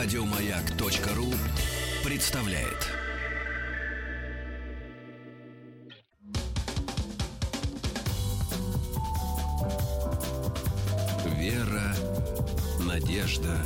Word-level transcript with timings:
Радиомаяк.ру 0.00 1.34
представляет. 2.04 2.86
Вера, 11.36 11.96
надежда, 12.78 13.58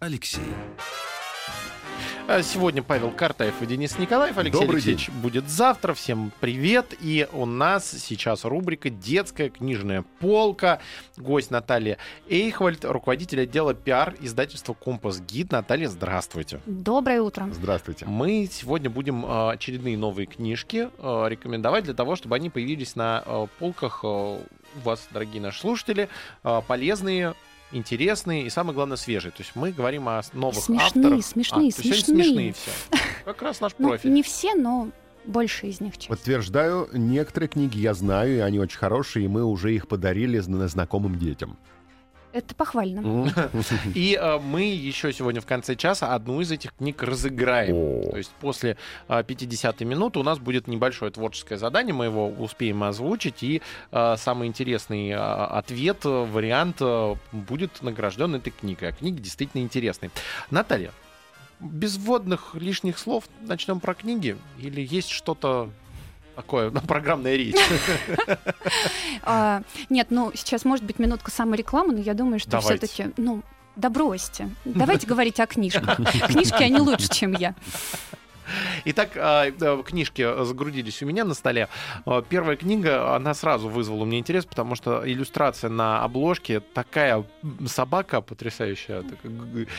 Алексей. 0.00 0.42
А 2.28 2.42
Сегодня 2.42 2.82
Павел 2.82 3.12
Картаев 3.12 3.62
и 3.62 3.66
Денис 3.66 3.98
Николаев. 4.00 4.36
Алексей 4.36 4.58
Добрый 4.58 4.76
Алексеевич 4.78 5.10
будет 5.10 5.48
завтра. 5.48 5.94
Всем 5.94 6.32
привет. 6.40 6.92
И 7.00 7.28
у 7.32 7.46
нас 7.46 7.88
сейчас 7.88 8.44
рубрика 8.44 8.90
«Детская 8.90 9.48
книжная 9.48 10.04
полка». 10.18 10.80
Гость 11.16 11.52
Наталья 11.52 11.98
Эйхвальд, 12.28 12.84
руководитель 12.84 13.42
отдела 13.42 13.74
пиар 13.74 14.16
издательства 14.20 14.74
«Компас 14.74 15.20
Гид». 15.20 15.52
Наталья, 15.52 15.88
здравствуйте. 15.88 16.60
Доброе 16.66 17.22
утро. 17.22 17.48
Здравствуйте. 17.52 18.06
Мы 18.06 18.48
сегодня 18.50 18.90
будем 18.90 19.24
э, 19.24 19.52
очередные 19.52 19.96
новые 19.96 20.26
книжки 20.26 20.90
э, 20.98 21.26
рекомендовать 21.28 21.84
для 21.84 21.94
того, 21.94 22.16
чтобы 22.16 22.34
они 22.34 22.50
появились 22.50 22.96
на 22.96 23.22
полках 23.60 24.02
у 24.02 24.40
вас, 24.82 25.06
дорогие 25.12 25.40
наши 25.40 25.60
слушатели, 25.60 26.08
полезные, 26.66 27.34
интересные 27.72 28.46
и, 28.46 28.50
самое 28.50 28.74
главное, 28.74 28.96
свежие. 28.96 29.30
То 29.32 29.42
есть 29.42 29.52
мы 29.54 29.72
говорим 29.72 30.08
о 30.08 30.22
новых 30.32 30.56
Смешные, 30.56 30.86
авторах. 30.86 31.24
смешные, 31.24 31.68
А, 31.68 31.72
то 31.76 31.82
есть 31.82 32.06
сегодня 32.06 32.24
смешные. 32.24 32.52
смешные 32.52 32.52
все. 32.52 32.98
Как 33.24 33.42
раз 33.42 33.60
наш 33.60 33.72
Ну, 33.78 33.88
профиль. 33.88 34.12
не 34.12 34.22
все, 34.22 34.54
но 34.54 34.90
больше 35.24 35.66
из 35.66 35.80
них 35.80 35.96
часть. 35.98 36.08
Подтверждаю, 36.08 36.88
некоторые 36.92 37.48
книги 37.48 37.78
я 37.78 37.94
знаю, 37.94 38.36
и 38.36 38.38
они 38.38 38.58
очень 38.60 38.78
хорошие, 38.78 39.24
и 39.24 39.28
мы 39.28 39.44
уже 39.44 39.74
их 39.74 39.88
подарили 39.88 40.38
зна- 40.38 40.68
знакомым 40.68 41.18
детям. 41.18 41.56
Это 42.36 42.54
похвально. 42.54 43.32
И 43.94 44.14
э, 44.20 44.38
мы 44.38 44.64
еще 44.64 45.10
сегодня 45.10 45.40
в 45.40 45.46
конце 45.46 45.74
часа 45.74 46.14
одну 46.14 46.42
из 46.42 46.52
этих 46.52 46.74
книг 46.74 47.02
разыграем. 47.02 47.74
О. 47.74 48.10
То 48.10 48.18
есть 48.18 48.30
после 48.42 48.76
э, 49.08 49.24
50 49.26 49.80
минуты 49.80 50.18
у 50.18 50.22
нас 50.22 50.38
будет 50.38 50.68
небольшое 50.68 51.10
творческое 51.10 51.56
задание, 51.56 51.94
мы 51.94 52.04
его 52.04 52.28
успеем 52.28 52.82
озвучить, 52.82 53.42
и 53.42 53.62
э, 53.90 54.16
самый 54.18 54.48
интересный 54.48 55.12
э, 55.12 55.16
ответ, 55.16 56.04
вариант 56.04 56.76
э, 56.80 57.14
будет 57.32 57.82
награжден 57.82 58.34
этой 58.34 58.50
книгой. 58.50 58.90
А 58.90 58.92
книга 58.92 59.18
действительно 59.18 59.62
интересная. 59.62 60.10
Наталья, 60.50 60.92
без 61.58 61.96
вводных 61.96 62.54
лишних 62.54 62.98
слов 62.98 63.24
начнем 63.40 63.80
про 63.80 63.94
книги? 63.94 64.36
Или 64.58 64.86
есть 64.86 65.08
что-то 65.08 65.70
такое, 66.36 66.70
ну, 66.70 66.80
программная 66.80 67.36
речь? 67.36 67.56
А, 69.28 69.62
Нет, 69.90 70.08
ну, 70.10 70.30
сейчас 70.34 70.64
может 70.64 70.84
быть 70.84 71.00
минутка 71.00 71.32
саморекламы, 71.32 71.94
но 71.94 72.00
я 72.00 72.14
думаю, 72.14 72.38
что 72.38 72.60
все-таки, 72.60 73.06
ну, 73.16 73.42
да 73.74 73.90
бросьте. 73.90 74.48
Давайте 74.64 75.06
говорить 75.06 75.40
о 75.40 75.46
книжках. 75.46 75.96
Книжки, 76.28 76.62
они 76.62 76.78
лучше, 76.78 77.08
чем 77.08 77.32
я. 77.32 77.54
Итак, 78.84 79.10
а, 79.16 79.50
книжки 79.82 80.44
загрудились 80.44 81.02
у 81.02 81.06
меня 81.06 81.24
на 81.24 81.34
столе. 81.34 81.68
А, 82.04 82.22
Первая 82.22 82.56
книга, 82.56 83.14
она 83.14 83.34
сразу 83.34 83.68
вызвала 83.68 84.02
у 84.02 84.04
меня 84.04 84.18
интерес, 84.18 84.44
потому 84.44 84.74
что 84.74 85.02
иллюстрация 85.04 85.70
на 85.70 86.02
обложке 86.02 86.60
такая 86.60 87.24
собака 87.66 88.20
потрясающая. 88.20 89.04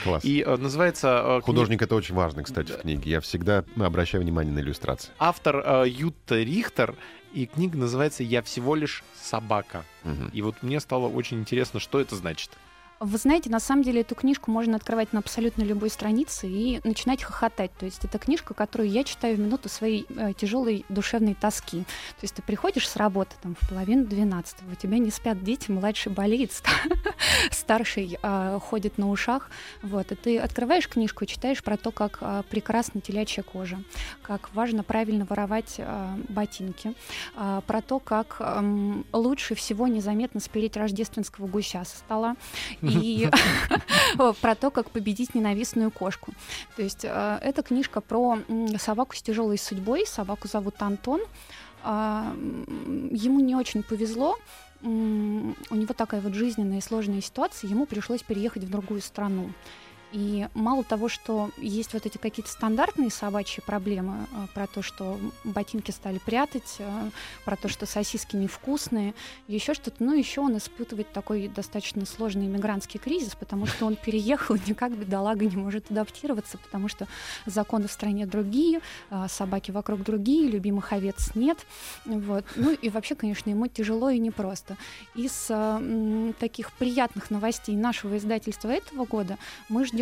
Класс. 0.04 0.23
И 0.26 0.44
э, 0.45 0.56
называется... 0.58 1.40
э, 1.40 1.42
Художник 1.42 1.82
это 1.82 1.95
очень 1.95 2.16
важно, 2.16 2.44
кстати, 2.44 2.72
в 2.72 2.78
книге. 2.78 3.12
Я 3.12 3.22
всегда 3.22 3.64
обращаю 3.78 4.23
внимание 4.23 4.54
на 4.54 4.60
иллюстрации. 4.60 5.12
Автор 5.20 5.64
э, 5.66 5.86
Ютта 5.88 6.42
Рихтер, 6.42 6.95
и 7.34 7.45
книга 7.45 7.78
называется 7.78 8.23
«Я 8.23 8.42
всего 8.42 8.76
лишь 8.76 9.04
собака». 9.22 9.84
Мгм. 10.04 10.30
И 10.30 10.42
вот 10.42 10.56
мне 10.62 10.80
стало 10.80 11.08
очень 11.08 11.40
интересно, 11.40 11.80
что 11.80 12.00
это 12.00 12.16
значит. 12.16 12.52
Вы 13.00 13.20
знаете, 13.20 13.52
на 13.52 13.59
самом 13.59 13.84
деле 13.84 14.02
эту 14.02 14.16
книжку 14.16 14.50
можно 14.50 14.76
открывать 14.76 15.14
на 15.14 15.20
абсолютно 15.20 15.62
любой 15.62 15.92
странице 15.92 16.48
и 16.48 16.81
начинать 16.84 17.22
хохотать. 17.22 17.72
То 17.77 17.86
есть 17.86 18.04
это 18.04 18.17
книжка, 18.17 18.55
которую 18.55 18.89
я 18.89 19.04
читаю 19.04 19.36
в 19.36 19.39
минуту 19.39 19.70
своей 19.70 20.08
э, 20.10 20.33
тяжелой 20.33 20.83
душевной 20.89 21.36
тоски. 21.36 21.82
То 21.82 22.23
есть 22.23 22.33
ты 22.33 22.42
приходишь 22.42 22.89
с 22.89 22.95
работы 22.95 23.36
там 23.44 23.55
в 23.60 23.70
половину 23.70 24.05
двенадцатого, 24.05 24.72
у 24.72 24.76
тебя 24.76 24.98
не 24.98 25.11
спят 25.11 25.44
дети, 25.44 25.70
младший 25.70 26.11
болеет, 26.11 26.52
ста- 26.54 26.72
старший 27.52 28.17
э, 28.20 28.60
ходит 28.64 28.98
на 28.98 29.11
ушах. 29.11 29.52
Вот, 29.83 30.11
и 30.11 30.16
ты 30.16 30.39
открываешь 30.39 30.89
книжку 30.89 31.26
и 31.26 31.27
читаешь 31.27 31.64
про 31.64 31.77
то, 31.77 31.92
как 31.92 32.17
э, 32.22 32.42
прекрасна 32.49 32.99
телячья 32.99 33.43
кожа, 33.43 33.77
как 34.23 34.49
важно 34.55 34.82
правильно 34.82 35.26
воровать 35.30 35.76
э, 35.77 36.16
ботинки, 36.30 36.93
про 37.36 37.82
то, 37.82 37.99
как 37.99 38.42
лучше 39.14 39.55
всего 39.55 39.88
незаметно 39.88 40.39
спереть 40.39 40.77
рождественского 40.77 41.48
гуся 41.48 41.83
со 41.83 41.98
стола, 41.98 42.36
и 42.87 43.30
про 44.42 44.55
то, 44.55 44.71
как 44.71 44.89
победить 44.89 45.36
ненавистную 45.36 45.92
кошку. 45.92 46.33
То 46.75 46.81
есть 46.81 47.03
э, 47.03 47.39
это 47.42 47.64
книжка 47.64 48.02
про 48.02 48.39
собаку 48.77 49.15
с 49.15 49.21
тяжелой 49.21 49.58
судьбой. 49.58 50.05
Собаку 50.08 50.48
зовут 50.48 50.75
Антон. 50.80 51.21
А, 51.83 52.33
Ему 53.11 53.39
не 53.39 53.55
очень 53.55 53.83
повезло. 53.83 54.37
У 54.81 54.87
него 54.87 55.93
такая 55.95 56.21
вот 56.21 56.33
жизненная 56.33 56.77
и 56.77 56.81
сложная 56.81 57.21
ситуация. 57.21 57.70
Ему 57.70 57.86
пришлось 57.86 58.21
переехать 58.21 58.64
в 58.64 58.70
другую 58.70 59.02
страну. 59.02 59.52
И 60.14 60.48
мало 60.54 60.84
того, 60.84 61.10
что 61.10 61.52
есть 61.58 61.94
вот 61.94 62.06
эти 62.06 62.18
какие-то 62.18 62.50
стандартные 62.50 63.10
собачьи 63.10 63.62
проблемы 63.62 64.26
э, 64.32 64.48
про 64.54 64.66
то, 64.66 64.82
что 64.82 65.20
ботинки 65.44 65.92
стали 65.92 66.18
прятать, 66.18 66.78
э, 66.80 67.10
про 67.44 67.58
то, 67.58 67.68
что 67.68 67.86
сосиски 67.86 68.38
невкусные, 68.38 69.14
еще 69.48 69.73
что-то, 69.73 70.02
ну 70.02 70.17
еще 70.17 70.42
он 70.42 70.58
испытывает 70.58 71.12
такой 71.12 71.50
достаточно 71.50 72.06
сложный 72.06 72.46
иммигрантский 72.46 73.02
кризис, 73.02 73.36
потому 73.36 73.66
что 73.66 73.86
он 73.86 73.98
переехал 73.98 74.56
никак 74.67 74.98
бедолага 74.98 75.46
не 75.46 75.58
может 75.58 75.92
адаптироваться, 75.92 76.58
потому 76.58 76.88
что 76.88 77.08
законы 77.46 77.88
в 77.88 77.92
стране 77.92 78.26
другие, 78.26 78.80
а, 79.10 79.28
собаки 79.28 79.72
вокруг 79.72 80.04
другие, 80.04 80.50
любимых 80.50 80.94
овец 80.94 81.32
нет. 81.36 81.58
Вот. 82.06 82.46
Ну 82.56 82.72
и 82.72 82.90
вообще, 82.90 83.16
конечно, 83.16 83.50
ему 83.50 83.67
тяжело 83.67 84.10
и 84.10 84.20
непросто. 84.20 84.78
Из 85.16 85.48
м, 85.50 86.34
таких 86.40 86.72
приятных 86.72 87.30
новостей 87.30 87.76
нашего 87.76 88.17
издательства 88.17 88.70
этого 88.70 89.06
года 89.06 89.38
мы 89.67 89.86
ждем 89.86 89.97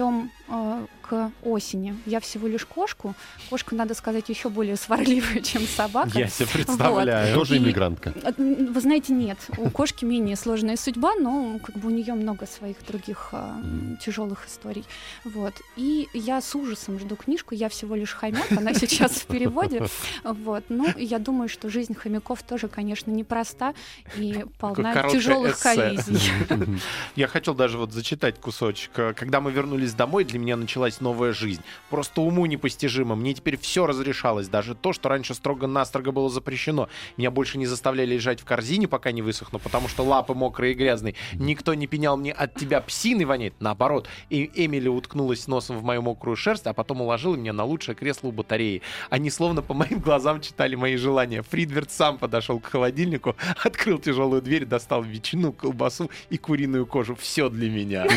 а, 0.48 0.86
к 1.02 1.32
осени. 1.44 1.96
Я 2.06 2.20
всего 2.20 2.48
лишь 2.48 2.66
кошку. 2.66 3.14
Кошка, 3.50 3.76
надо 3.76 3.94
сказать, 3.94 4.28
еще 4.30 4.50
более 4.50 4.76
сварливая, 4.76 5.40
чем 5.42 5.62
собака. 5.68 6.18
Я 6.18 6.28
себе 6.28 6.48
представляю. 6.52 7.36
Тоже 7.36 7.56
И- 7.56 7.58
иммигрантка. 7.60 8.14
А, 8.24 8.32
м, 8.38 8.74
Вы 8.74 8.82
знаете, 8.82 9.14
нет. 9.14 9.38
У 9.58 9.70
кошки 9.70 10.04
менее 10.06 10.36
сложная 10.36 10.78
судьба, 10.78 11.14
но 11.16 11.60
как 11.64 11.78
бы 11.78 11.88
у 11.88 11.92
нее 11.92 12.14
много 12.16 12.46
своих 12.48 12.78
других 12.88 13.30
Мгм. 13.32 13.98
тяжелых 13.98 14.48
историй. 14.48 14.84
Вот. 15.24 15.54
И 15.78 16.08
я 16.14 16.42
с 16.42 16.56
ужасом 16.56 17.00
жду 17.00 17.16
книжку. 17.16 17.54
Я 17.56 17.70
всего 17.70 17.96
лишь 17.96 18.14
хомяк, 18.14 18.52
она 18.52 18.74
сейчас 18.74 19.12
в 19.14 19.26
переводе. 19.26 19.86
Вот. 20.24 20.64
Ну, 20.70 20.88
и 20.96 21.06
я 21.06 21.20
думаю, 21.20 21.50
что 21.50 21.70
жизнь 21.70 21.94
хомяков 21.96 22.42
тоже, 22.44 22.68
конечно, 22.68 23.12
непроста 23.12 23.74
и 24.18 24.44
полна 24.60 25.08
тяжелых 25.10 25.60
коллизий. 25.60 26.20
Я 27.16 27.28
хотел 27.28 27.54
даже 27.54 27.78
вот 27.78 27.92
зачитать 27.94 28.40
кусочек. 28.40 28.92
Э, 28.98 29.14
Когда 29.14 29.40
мы 29.42 29.52
вернулись 29.52 29.85
домой, 29.94 30.24
для 30.24 30.40
меня 30.40 30.56
началась 30.58 31.02
новая 31.02 31.34
жизнь. 31.34 31.62
Просто 31.90 32.22
уму 32.22 32.46
непостижимо. 32.46 33.16
Мне 33.16 33.34
теперь 33.34 33.58
все 33.58 33.86
разрешалось. 33.86 34.48
Даже 34.48 34.76
то, 34.76 34.94
что 34.94 35.10
раньше 35.10 35.34
строго-настрого 35.34 36.12
было 36.12 36.30
запрещено. 36.30 36.90
Меня 37.18 37.32
больше 37.32 37.58
не 37.58 37.66
заставляли 37.66 38.14
лежать 38.14 38.42
в 38.42 38.46
корзине, 38.46 38.88
пока 38.88 39.12
не 39.12 39.22
высохну, 39.22 39.60
потому 39.60 39.88
что 39.88 40.04
лапы 40.04 40.34
мокрые 40.34 40.74
и 40.74 40.76
грязные. 40.76 41.16
Никто 41.34 41.74
не 41.74 41.88
пенял 41.88 42.18
мне 42.18 42.32
от 42.32 42.56
тебя 42.56 42.82
псиной 42.82 43.26
воняет. 43.26 43.56
Наоборот. 43.60 44.08
И 44.30 44.50
Эмили 44.56 44.88
уткнулась 44.88 45.48
носом 45.48 45.78
в 45.78 45.84
мою 45.84 46.02
мокрую 46.02 46.36
шерсть, 46.36 46.68
а 46.68 46.74
потом 46.74 47.02
уложила 47.02 47.36
меня 47.36 47.54
на 47.54 47.64
лучшее 47.64 47.96
кресло 47.96 48.30
у 48.30 48.32
батареи. 48.32 48.82
Они 49.10 49.30
словно 49.30 49.62
по 49.62 49.74
моим 49.74 50.00
глазам 50.00 50.42
читали 50.42 50.76
мои 50.76 50.96
желания. 50.96 51.42
Фридверт 51.42 51.92
сам 51.92 52.18
подошел 52.18 52.60
к 52.60 52.68
холодильнику, 52.68 53.36
открыл 53.64 54.00
тяжелую 54.00 54.42
дверь, 54.42 54.66
достал 54.66 55.04
ветчину, 55.04 55.52
колбасу 55.52 56.10
и 56.30 56.38
куриную 56.38 56.86
кожу. 56.86 57.16
Все 57.16 57.50
для 57.50 57.70
меня. 57.70 58.06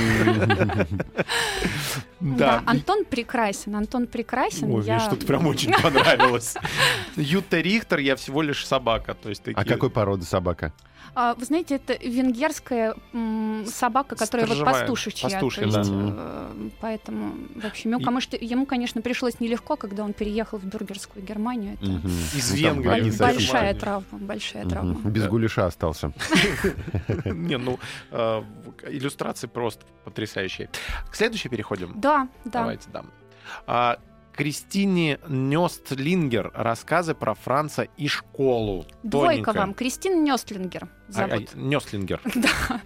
Да, 2.21 2.63
Антон 2.67 3.05
прекрасен, 3.05 3.77
Антон 3.77 4.07
прекрасен. 4.07 4.71
Ой, 4.71 4.79
мне 4.83 4.87
Я- 4.87 5.01
что-то 5.01 5.25
прям 5.27 5.47
очень 5.47 5.73
понравилось. 5.73 6.55
Юта 7.17 7.61
Рихтер, 7.61 8.01
я 8.01 8.17
всего 8.17 8.43
лишь 8.43 8.67
собака. 8.67 9.15
То 9.15 9.29
есть 9.29 9.43
А 9.43 9.55
такие- 9.55 9.75
какой 9.75 9.91
породы 9.91 10.25
собака? 10.25 10.73
А, 11.15 11.35
Вы 11.35 11.45
знаете, 11.45 11.77
это 11.77 11.95
венгерская 11.95 12.95
м, 13.13 13.65
собака, 13.67 14.17
которая 14.17 14.47
вот 14.47 14.55
Сторожевая, 14.57 14.81
пастушечья. 14.87 15.29
пастушья, 15.29 15.63
то 15.65 15.71
да. 15.73 15.79
есть, 15.81 15.91
э, 15.93 16.71
Поэтому, 16.81 17.35
в 17.57 17.65
общем, 17.65 17.91
ему, 17.91 18.01
И- 18.01 18.05
конечно, 18.05 18.37
ему, 18.41 18.67
конечно, 18.67 19.03
пришлось 19.03 19.41
нелегко, 19.41 19.77
когда 19.77 20.05
он 20.05 20.13
переехал 20.13 20.59
в 20.59 20.65
бюргерскую 20.65 21.25
Германию. 21.25 21.75
Это. 21.75 21.85
Из 22.37 22.51
Ну, 22.51 22.57
Венгрии. 22.57 22.83
Германия. 23.11 23.13
большая 23.19 23.75
травма, 23.75 24.19
большая 24.19 24.67
травма. 24.67 24.95
Без 25.11 25.27
гуляша 25.27 25.67
остался. 25.67 26.13
Не, 27.25 27.59
ну, 27.59 27.79
э, 28.11 28.43
иллюстрации 28.89 29.47
просто 29.47 29.85
потрясающие. 30.05 30.69
К 31.11 31.15
следующей 31.15 31.49
переходим. 31.49 31.93
Да, 31.97 32.29
да. 32.45 32.61
Давайте, 32.61 32.89
да. 32.93 33.05
А, 33.67 33.99
Кристине 34.35 35.19
Нёстлингер 35.27 36.53
рассказы 36.55 37.15
про 37.15 37.35
Франца 37.35 37.83
и 37.97 38.07
школу. 38.07 38.87
Двойка 39.03 39.31
Тоненько. 39.33 39.53
вам. 39.53 39.75
Кристина 39.75 40.15
Нёстлингер. 40.15 40.89
А, 41.15 41.25
а, 41.25 41.39
Нёслингер. 41.55 42.21
Да, 42.35 42.81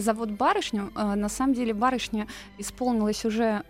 зовут 0.00 0.30
барышню. 0.30 0.90
А, 0.94 1.14
На 1.16 1.28
самом 1.28 1.54
деле 1.54 1.74
барышня 1.74 2.26
исполнилась 2.58 3.24
уже 3.24 3.62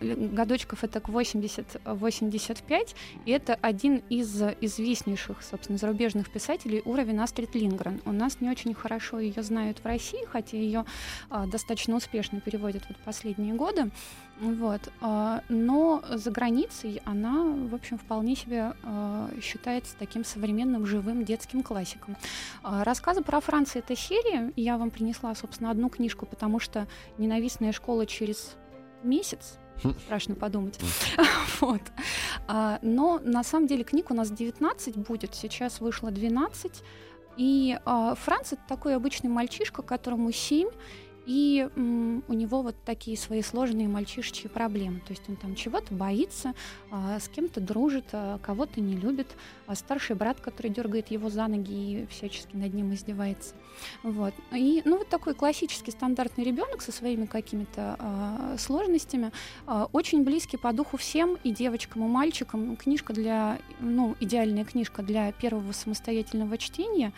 годочков 0.00 0.84
это 0.84 1.00
к 1.00 1.08
80-85, 1.08 2.94
и 3.24 3.30
это 3.30 3.58
один 3.60 4.02
из 4.08 4.42
известнейших, 4.60 5.42
собственно, 5.42 5.78
зарубежных 5.78 6.30
писателей 6.30 6.82
уровень 6.84 7.18
Астрид 7.20 7.54
Лингрен. 7.54 8.00
У 8.04 8.12
нас 8.12 8.40
не 8.40 8.50
очень 8.50 8.74
хорошо 8.74 9.18
ее 9.18 9.42
знают 9.42 9.78
в 9.78 9.84
России, 9.84 10.24
хотя 10.30 10.56
ее 10.56 10.84
достаточно 11.46 11.96
успешно 11.96 12.40
переводят 12.40 12.84
вот 12.88 12.98
последние 12.98 13.54
годы. 13.54 13.90
Вот. 14.40 14.90
Но 15.48 16.02
за 16.10 16.30
границей 16.30 17.02
она, 17.04 17.44
в 17.44 17.74
общем, 17.74 17.98
вполне 17.98 18.36
себе 18.36 18.72
считается 19.42 19.94
таким 19.98 20.24
современным 20.24 20.86
живым 20.86 21.24
детским 21.24 21.62
классиком. 21.62 22.16
Рассказы 22.62 23.22
про 23.30 23.40
Францию 23.40 23.84
это 23.84 23.94
серия. 23.94 24.52
Я 24.56 24.76
вам 24.76 24.90
принесла, 24.90 25.32
собственно, 25.36 25.70
одну 25.70 25.88
книжку, 25.88 26.26
потому 26.26 26.58
что 26.58 26.88
ненавистная 27.16 27.70
школа 27.70 28.04
через 28.04 28.56
месяц. 29.04 29.56
Хм. 29.84 29.94
Страшно 30.04 30.34
подумать. 30.34 30.80
Вот. 31.60 31.82
А, 32.48 32.80
Но 32.82 33.20
на 33.22 33.44
самом 33.44 33.68
деле 33.68 33.84
книг 33.84 34.10
у 34.10 34.14
нас 34.14 34.30
19 34.30 34.96
будет. 34.96 35.34
Сейчас 35.36 35.80
вышло 35.80 36.10
12. 36.10 36.82
И 37.36 37.78
а, 37.84 38.16
Франц 38.16 38.54
это 38.54 38.62
такой 38.66 38.96
обычный 38.96 39.30
мальчишка, 39.30 39.82
которому 39.82 40.32
7. 40.32 40.68
И 41.32 41.68
у 41.76 42.32
него 42.32 42.62
вот 42.62 42.74
такие 42.84 43.16
свои 43.16 43.40
сложные 43.40 43.86
мальчишечьи 43.86 44.48
проблемы. 44.48 44.98
То 44.98 45.12
есть 45.12 45.22
он 45.28 45.36
там 45.36 45.54
чего-то 45.54 45.94
боится, 45.94 46.54
а, 46.90 47.20
с 47.20 47.28
кем-то 47.28 47.60
дружит, 47.60 48.06
а, 48.10 48.38
кого-то 48.38 48.80
не 48.80 48.96
любит. 48.96 49.28
А 49.68 49.76
старший 49.76 50.16
брат, 50.16 50.40
который 50.40 50.72
дергает 50.72 51.12
его 51.12 51.30
за 51.30 51.46
ноги 51.46 52.02
и 52.02 52.06
всячески 52.06 52.56
над 52.56 52.74
ним 52.74 52.92
издевается. 52.94 53.54
Вот. 54.02 54.34
И, 54.50 54.82
ну, 54.84 54.98
вот 54.98 55.08
такой 55.08 55.34
классический 55.34 55.92
стандартный 55.92 56.42
ребенок 56.42 56.82
со 56.82 56.90
своими 56.90 57.26
какими-то 57.26 58.56
сложностями, 58.58 59.30
очень 59.92 60.24
близкий 60.24 60.56
по 60.56 60.72
духу 60.72 60.96
всем, 60.96 61.38
и 61.44 61.52
девочкам, 61.52 62.06
и 62.06 62.08
мальчикам. 62.08 62.74
Книжка 62.74 63.12
для, 63.12 63.60
ну, 63.78 64.16
идеальная 64.18 64.64
книжка 64.64 65.04
для 65.04 65.30
первого 65.30 65.70
самостоятельного 65.70 66.58
чтения, 66.58 67.12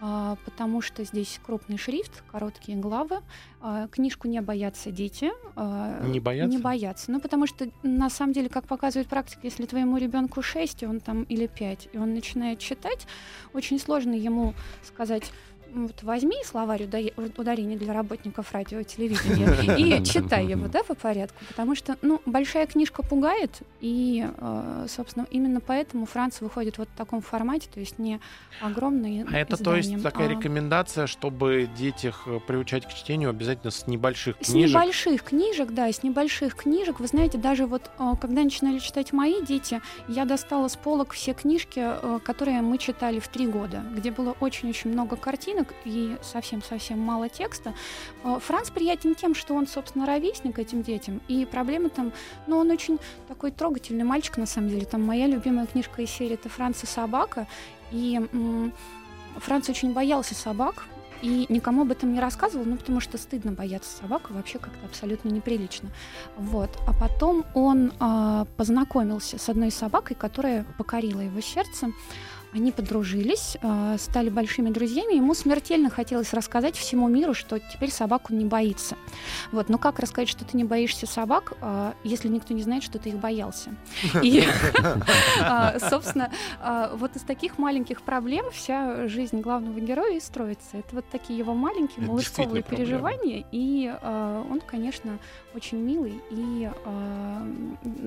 потому 0.00 0.80
что 0.80 1.04
здесь 1.04 1.38
крупный 1.44 1.76
шрифт, 1.76 2.22
короткие 2.32 2.78
главы. 2.78 3.18
А, 3.60 3.86
Книжку 3.88 4.28
не 4.28 4.40
боятся 4.40 4.90
дети. 4.90 5.30
а, 5.56 6.02
Не 6.06 6.20
боятся? 6.20 6.56
Не 6.56 6.62
боятся. 6.62 7.12
Ну, 7.12 7.20
потому 7.20 7.46
что, 7.46 7.68
на 7.82 8.08
самом 8.08 8.32
деле, 8.32 8.48
как 8.48 8.66
показывает 8.66 9.08
практика, 9.08 9.40
если 9.44 9.66
твоему 9.66 9.98
ребенку 9.98 10.40
6, 10.42 10.82
и 10.82 10.86
он 10.86 11.00
там 11.00 11.24
или 11.24 11.46
5, 11.46 11.90
и 11.92 11.98
он 11.98 12.14
начинает 12.14 12.58
читать, 12.60 13.06
очень 13.52 13.78
сложно 13.78 14.14
ему 14.14 14.54
сказать, 14.82 15.24
«М, 15.24 15.49
вот 15.74 16.02
возьми 16.02 16.36
словарь 16.44 16.84
уда- 16.84 17.12
ударений 17.36 17.76
для 17.76 17.92
работников 17.92 18.52
радио 18.52 18.80
и 18.80 18.84
телевидения 18.84 20.00
и 20.00 20.04
читай 20.04 20.46
его, 20.46 20.68
да, 20.68 20.82
по 20.82 20.94
порядку, 20.94 21.38
потому 21.48 21.74
что, 21.74 21.96
ну, 22.02 22.20
большая 22.26 22.66
книжка 22.66 23.02
пугает, 23.02 23.60
и, 23.80 24.26
э, 24.36 24.86
собственно, 24.88 25.26
именно 25.30 25.60
поэтому 25.60 26.06
Франция 26.06 26.46
выходит 26.46 26.78
вот 26.78 26.88
в 26.88 26.96
таком 26.96 27.20
формате, 27.20 27.68
то 27.72 27.80
есть 27.80 27.98
не 27.98 28.20
огромный 28.60 29.24
А 29.30 29.38
это 29.38 29.56
то 29.56 29.76
есть 29.76 30.02
такая 30.02 30.28
а 30.28 30.30
рекомендация, 30.30 31.06
чтобы 31.06 31.68
детях 31.76 32.24
э, 32.26 32.40
приучать 32.46 32.86
к 32.86 32.92
чтению 32.92 33.30
обязательно 33.30 33.70
с 33.70 33.86
небольших 33.86 34.36
С 34.40 34.50
книжек. 34.50 34.70
небольших 34.70 35.22
книжек, 35.22 35.70
да, 35.70 35.92
с 35.92 36.02
небольших 36.02 36.54
книжек. 36.54 37.00
Вы 37.00 37.06
знаете, 37.06 37.38
даже 37.38 37.66
вот 37.66 37.90
э, 37.98 38.12
когда 38.20 38.42
начинали 38.42 38.78
читать 38.78 39.12
мои 39.12 39.42
дети, 39.42 39.80
я 40.08 40.24
достала 40.24 40.68
с 40.68 40.76
полок 40.76 41.12
все 41.12 41.34
книжки, 41.34 41.84
которые 42.24 42.62
мы 42.62 42.78
читали 42.78 43.18
в 43.18 43.28
три 43.28 43.46
года, 43.46 43.82
где 43.94 44.10
было 44.10 44.34
очень-очень 44.40 44.90
много 44.90 45.16
картинок 45.16 45.59
и 45.84 46.16
совсем-совсем 46.22 46.98
мало 46.98 47.28
текста. 47.28 47.74
Э, 48.24 48.38
Франц 48.40 48.70
приятен 48.70 49.14
тем, 49.14 49.34
что 49.34 49.54
он, 49.54 49.66
собственно, 49.66 50.06
ровесник 50.06 50.58
этим 50.58 50.82
детям, 50.82 51.20
и 51.28 51.44
проблема 51.44 51.88
там, 51.88 52.12
ну, 52.46 52.58
он 52.58 52.70
очень 52.70 52.98
такой 53.28 53.50
трогательный 53.50 54.04
мальчик, 54.04 54.36
на 54.36 54.46
самом 54.46 54.68
деле. 54.70 54.86
Там 54.86 55.02
моя 55.02 55.26
любимая 55.26 55.66
книжка 55.66 56.02
из 56.02 56.10
серии— 56.10 56.34
это 56.34 56.48
«Франц 56.48 56.82
и 56.82 56.86
собака», 56.86 57.46
и 57.90 58.20
м, 58.32 58.72
Франц 59.36 59.68
очень 59.68 59.92
боялся 59.92 60.34
собак, 60.34 60.84
и 61.22 61.46
никому 61.48 61.82
об 61.82 61.90
этом 61.90 62.12
не 62.12 62.20
рассказывал, 62.20 62.64
ну, 62.64 62.76
потому 62.76 63.00
что 63.00 63.18
стыдно 63.18 63.52
бояться 63.52 63.94
собак, 63.94 64.30
вообще 64.30 64.58
как-то 64.58 64.86
абсолютно 64.86 65.28
неприлично. 65.28 65.90
Вот. 66.36 66.70
А 66.86 66.92
потом 66.92 67.44
он 67.54 67.92
а, 68.00 68.46
познакомился 68.56 69.38
с 69.38 69.48
одной 69.48 69.70
собакой, 69.70 70.16
которая 70.16 70.64
покорила 70.78 71.20
его 71.20 71.40
сердце. 71.40 71.88
Они 72.52 72.72
подружились, 72.72 73.56
а, 73.62 73.96
стали 73.98 74.28
большими 74.28 74.70
друзьями. 74.70 75.14
Ему 75.14 75.34
смертельно 75.34 75.88
хотелось 75.88 76.32
рассказать 76.32 76.76
всему 76.76 77.06
миру, 77.08 77.32
что 77.32 77.60
теперь 77.60 77.92
собаку 77.92 78.34
не 78.34 78.44
боится. 78.44 78.96
Вот. 79.52 79.68
Но 79.68 79.78
как 79.78 80.00
рассказать, 80.00 80.28
что 80.28 80.44
ты 80.44 80.56
не 80.56 80.64
боишься 80.64 81.06
собак, 81.06 81.52
а, 81.60 81.94
если 82.02 82.28
никто 82.28 82.52
не 82.52 82.62
знает, 82.62 82.82
что 82.82 82.98
ты 82.98 83.10
их 83.10 83.18
боялся? 83.18 83.70
И, 84.22 84.44
а, 85.40 85.78
собственно, 85.78 86.30
вот 86.94 87.16
из 87.16 87.22
таких 87.22 87.58
маленьких 87.58 88.02
проблем 88.02 88.46
вся 88.52 89.06
жизнь 89.06 89.40
главного 89.40 89.78
героя 89.78 90.16
и 90.16 90.20
строится. 90.20 90.78
Это 90.78 90.96
вот 90.96 91.04
такие 91.10 91.38
его 91.38 91.54
маленькие 91.54 92.06
малышковые 92.06 92.62
переживания. 92.62 93.44
И 93.52 93.92
он, 94.02 94.60
конечно, 94.66 95.18
очень 95.54 95.78
милый 95.78 96.20
и 96.30 96.68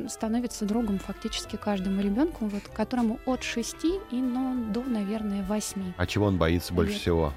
становится 0.10 0.66
другом 0.66 1.00
фактически 1.00 1.56
каждому 1.56 2.02
ребенку, 2.02 2.46
вот, 2.46 2.64
которому 2.74 3.20
от 3.26 3.44
6 3.44 3.76
и 4.12 4.22
ну, 4.34 4.72
до, 4.72 4.82
наверное, 4.82 5.44
8. 5.44 5.94
А 5.98 6.06
чего 6.08 6.26
он 6.26 6.38
боится 6.38 6.74
больше 6.74 7.00
всего? 7.00 7.34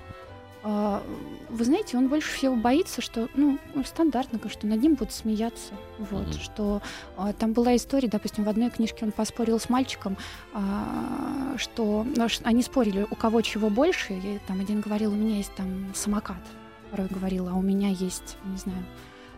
А, 0.68 1.00
Вы 1.48 1.64
знаете, 1.64 1.96
он 1.96 2.08
больше 2.08 2.34
всего 2.34 2.56
боится, 2.56 3.00
что, 3.00 3.28
ну, 3.34 3.58
стандартно, 3.84 4.40
что 4.48 4.66
над 4.66 4.82
ним 4.82 4.94
будут 4.94 5.12
смеяться. 5.12 5.72
Вот, 5.98 6.26
Мгм. 6.26 6.32
что 6.32 6.82
а, 7.16 7.32
там 7.32 7.52
была 7.52 7.76
история, 7.76 8.08
допустим, 8.08 8.42
в 8.42 8.48
одной 8.48 8.70
книжке 8.70 9.04
он 9.04 9.12
поспорил 9.12 9.60
с 9.60 9.68
мальчиком, 9.68 10.16
а, 10.52 11.54
что 11.56 12.04
ну, 12.16 12.26
они 12.42 12.62
спорили, 12.62 13.06
у 13.08 13.14
кого 13.14 13.42
чего 13.42 13.70
больше. 13.70 14.14
И 14.14 14.40
там 14.48 14.60
один 14.60 14.80
говорил, 14.80 15.12
у 15.12 15.16
меня 15.16 15.36
есть 15.36 15.54
там 15.54 15.92
самокат. 15.94 16.42
Второй 16.88 17.06
говорил, 17.08 17.48
а 17.48 17.54
у 17.54 17.62
меня 17.62 17.88
есть, 17.90 18.36
не 18.44 18.56
знаю, 18.56 18.84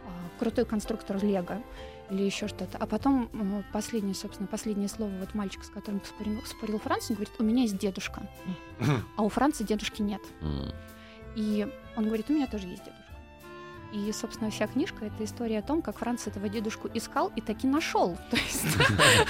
а, 0.06 0.38
крутой 0.38 0.64
конструктор 0.64 1.22
Лего 1.22 1.58
или 2.10 2.22
еще 2.22 2.49
что-то. 2.49 2.78
А 2.78 2.87
потом 2.87 3.28
последнее, 3.72 4.14
собственно, 4.14 4.46
последнее 4.46 4.88
слово 4.88 5.10
вот 5.19 5.34
мальчик, 5.34 5.64
с 5.64 5.69
которым 5.69 6.00
спорил, 6.05 6.40
спорил 6.44 6.78
Франц, 6.78 7.10
он 7.10 7.16
говорит, 7.16 7.34
у 7.38 7.44
меня 7.44 7.62
есть 7.62 7.78
дедушка, 7.78 8.28
а 9.16 9.22
у 9.22 9.28
Франца 9.28 9.64
дедушки 9.64 10.02
нет. 10.02 10.22
И 11.34 11.69
он 11.96 12.05
говорит, 12.06 12.31
у 12.31 12.32
меня 12.32 12.46
тоже 12.46 12.66
есть 12.66 12.84
дедушка. 12.84 13.05
И, 13.92 14.12
собственно, 14.12 14.50
вся 14.50 14.66
книжка— 14.66 15.04
это 15.06 15.25
история 15.25 15.61
о 15.61 15.62
том, 15.62 15.80
как 15.80 15.99
Франц 15.99 16.26
этого 16.26 16.49
дедушку 16.49 16.90
искал 16.92 17.32
и 17.35 17.40
таки 17.40 17.66
нашел. 17.66 18.18
То 18.30 18.37
есть, 18.37 18.76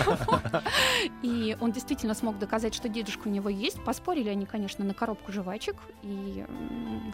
вот. 0.05 0.43
И 1.23 1.57
он 1.61 1.71
действительно 1.71 2.15
смог 2.15 2.39
доказать, 2.39 2.75
что 2.75 2.89
дедушка 2.89 3.29
у 3.29 3.31
него 3.31 3.49
есть. 3.49 3.83
Поспорили 3.85 4.29
они, 4.29 4.47
конечно, 4.47 4.85
на 4.85 4.95
коробку 4.95 5.31
жвачек, 5.31 5.77
и 6.03 6.45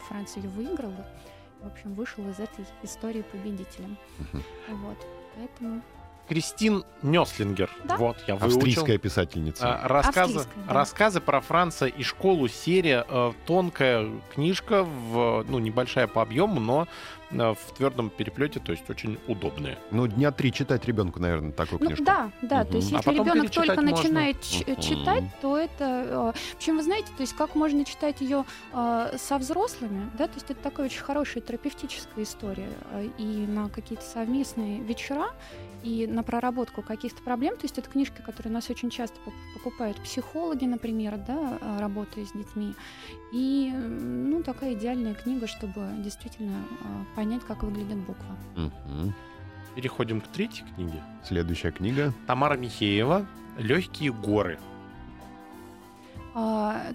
Франц 0.08 0.36
ее 0.36 0.48
выиграл. 0.48 0.94
В 1.60 1.66
общем, 1.66 1.94
вышел 1.94 2.26
из 2.28 2.38
этой 2.38 2.64
истории 2.82 3.22
победителем. 3.30 3.98
Вот. 4.68 5.23
Поэтому 5.34 5.82
Кристин 6.28 6.84
Нёслингер. 7.02 7.70
Да. 7.84 7.96
Вот, 7.96 8.16
я 8.26 8.34
выучил. 8.36 8.56
Австрийская 8.58 8.98
писательница. 8.98 9.74
А, 9.82 9.88
Рассказы, 9.88 10.20
Австрийская, 10.38 10.64
да. 10.68 10.72
рассказы 10.74 11.20
про 11.20 11.40
Франца 11.40 11.86
и 11.86 12.02
школу 12.02 12.48
серия 12.48 13.04
э, 13.08 13.32
тонкая 13.46 14.08
книжка, 14.34 14.84
в, 14.84 15.44
ну 15.48 15.58
небольшая 15.58 16.06
по 16.06 16.22
объему, 16.22 16.60
но 16.60 16.88
э, 17.30 17.36
в 17.54 17.74
твердом 17.76 18.08
переплете, 18.08 18.58
то 18.60 18.72
есть 18.72 18.88
очень 18.88 19.18
удобная. 19.28 19.78
Ну, 19.90 20.06
дня 20.06 20.30
три 20.32 20.50
читать 20.52 20.86
ребенку, 20.86 21.20
наверное, 21.20 21.52
такую 21.52 21.78
Ну 21.80 21.86
книжку. 21.88 22.04
да, 22.04 22.30
да, 22.42 22.60
Мгм. 22.62 22.70
то 22.70 22.76
есть 22.78 22.92
А 22.92 22.96
если 22.96 23.10
потом 23.10 23.26
ребенок 23.26 23.50
только 23.50 23.80
можно. 23.82 23.90
начинает 23.96 24.40
ч- 24.42 24.64
Мгм. 24.66 24.80
читать, 24.80 25.24
то 25.42 25.56
это... 25.58 25.74
э, 25.80 26.32
Причем, 26.58 26.76
вы 26.78 26.82
знаете, 26.82 27.08
то 27.16 27.20
есть 27.20 27.34
как 27.36 27.54
можно 27.54 27.84
читать 27.84 28.20
ее 28.22 28.44
э, 28.72 29.16
со 29.18 29.36
взрослыми, 29.38 30.10
да, 30.16 30.26
то 30.26 30.34
есть 30.34 30.50
это 30.50 30.60
такая 30.62 30.86
очень 30.86 31.02
хорошая 31.02 31.42
терапевтическая 31.42 32.24
история 32.24 32.70
э, 32.92 33.08
и 33.18 33.46
на 33.46 33.68
какие-то 33.68 34.04
совместные 34.04 34.80
вечера, 34.80 35.26
и 35.84 36.06
на 36.06 36.22
проработку 36.22 36.82
каких-то 36.82 37.22
проблем. 37.22 37.56
То 37.56 37.64
есть 37.64 37.78
это 37.78 37.88
книжки, 37.90 38.22
которые 38.22 38.50
у 38.50 38.54
нас 38.54 38.70
очень 38.70 38.90
часто 38.90 39.16
пок- 39.24 39.32
покупают 39.54 39.98
психологи, 39.98 40.64
например, 40.64 41.18
да, 41.18 41.58
э, 41.60 41.78
работая 41.78 42.24
с 42.24 42.32
детьми. 42.32 42.74
И, 43.32 43.70
ну, 43.70 44.42
такая 44.42 44.72
идеальная 44.72 45.14
книга, 45.14 45.46
чтобы 45.46 45.86
действительно 45.98 46.56
э, 46.56 46.84
понять, 47.14 47.42
как 47.44 47.62
выглядит 47.62 47.98
буква. 47.98 48.72
Переходим 49.74 50.20
к 50.20 50.28
третьей 50.28 50.64
книге. 50.74 51.02
Следующая 51.24 51.72
книга. 51.72 52.12
Тамара 52.26 52.56
Михеева 52.56 53.26
«Легкие 53.58 54.12
горы». 54.12 54.58
А, 56.34 56.94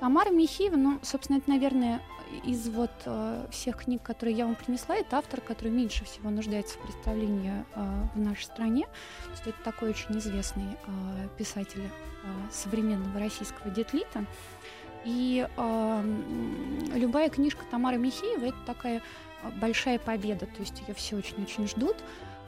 Тамара 0.00 0.30
Михеева, 0.30 0.76
ну, 0.76 0.98
собственно, 1.02 1.38
это, 1.38 1.50
наверное, 1.50 2.00
из 2.44 2.68
вот 2.68 2.90
э, 3.04 3.46
всех 3.50 3.84
книг, 3.84 4.02
которые 4.02 4.36
я 4.36 4.46
вам 4.46 4.54
принесла, 4.54 4.96
это 4.96 5.18
автор, 5.18 5.40
который 5.40 5.72
меньше 5.72 6.04
всего 6.04 6.30
нуждается 6.30 6.78
в 6.78 6.82
представлении 6.82 7.64
э, 7.74 8.02
в 8.14 8.20
нашей 8.20 8.44
стране. 8.44 8.86
То 9.24 9.30
есть 9.30 9.46
это 9.46 9.56
такой 9.64 9.90
очень 9.90 10.18
известный 10.18 10.76
э, 10.86 11.28
писатель 11.36 11.82
э, 11.82 12.26
современного 12.52 13.18
российского 13.18 13.70
детлита. 13.70 14.24
И 15.04 15.48
э, 15.56 16.02
любая 16.94 17.30
книжка 17.30 17.64
Тамары 17.70 17.96
Михеевой 17.96 18.50
это 18.50 18.58
такая 18.66 19.02
большая 19.60 19.98
победа, 19.98 20.46
то 20.46 20.60
есть 20.60 20.82
ее 20.86 20.94
все 20.94 21.16
очень-очень 21.16 21.66
ждут. 21.66 21.96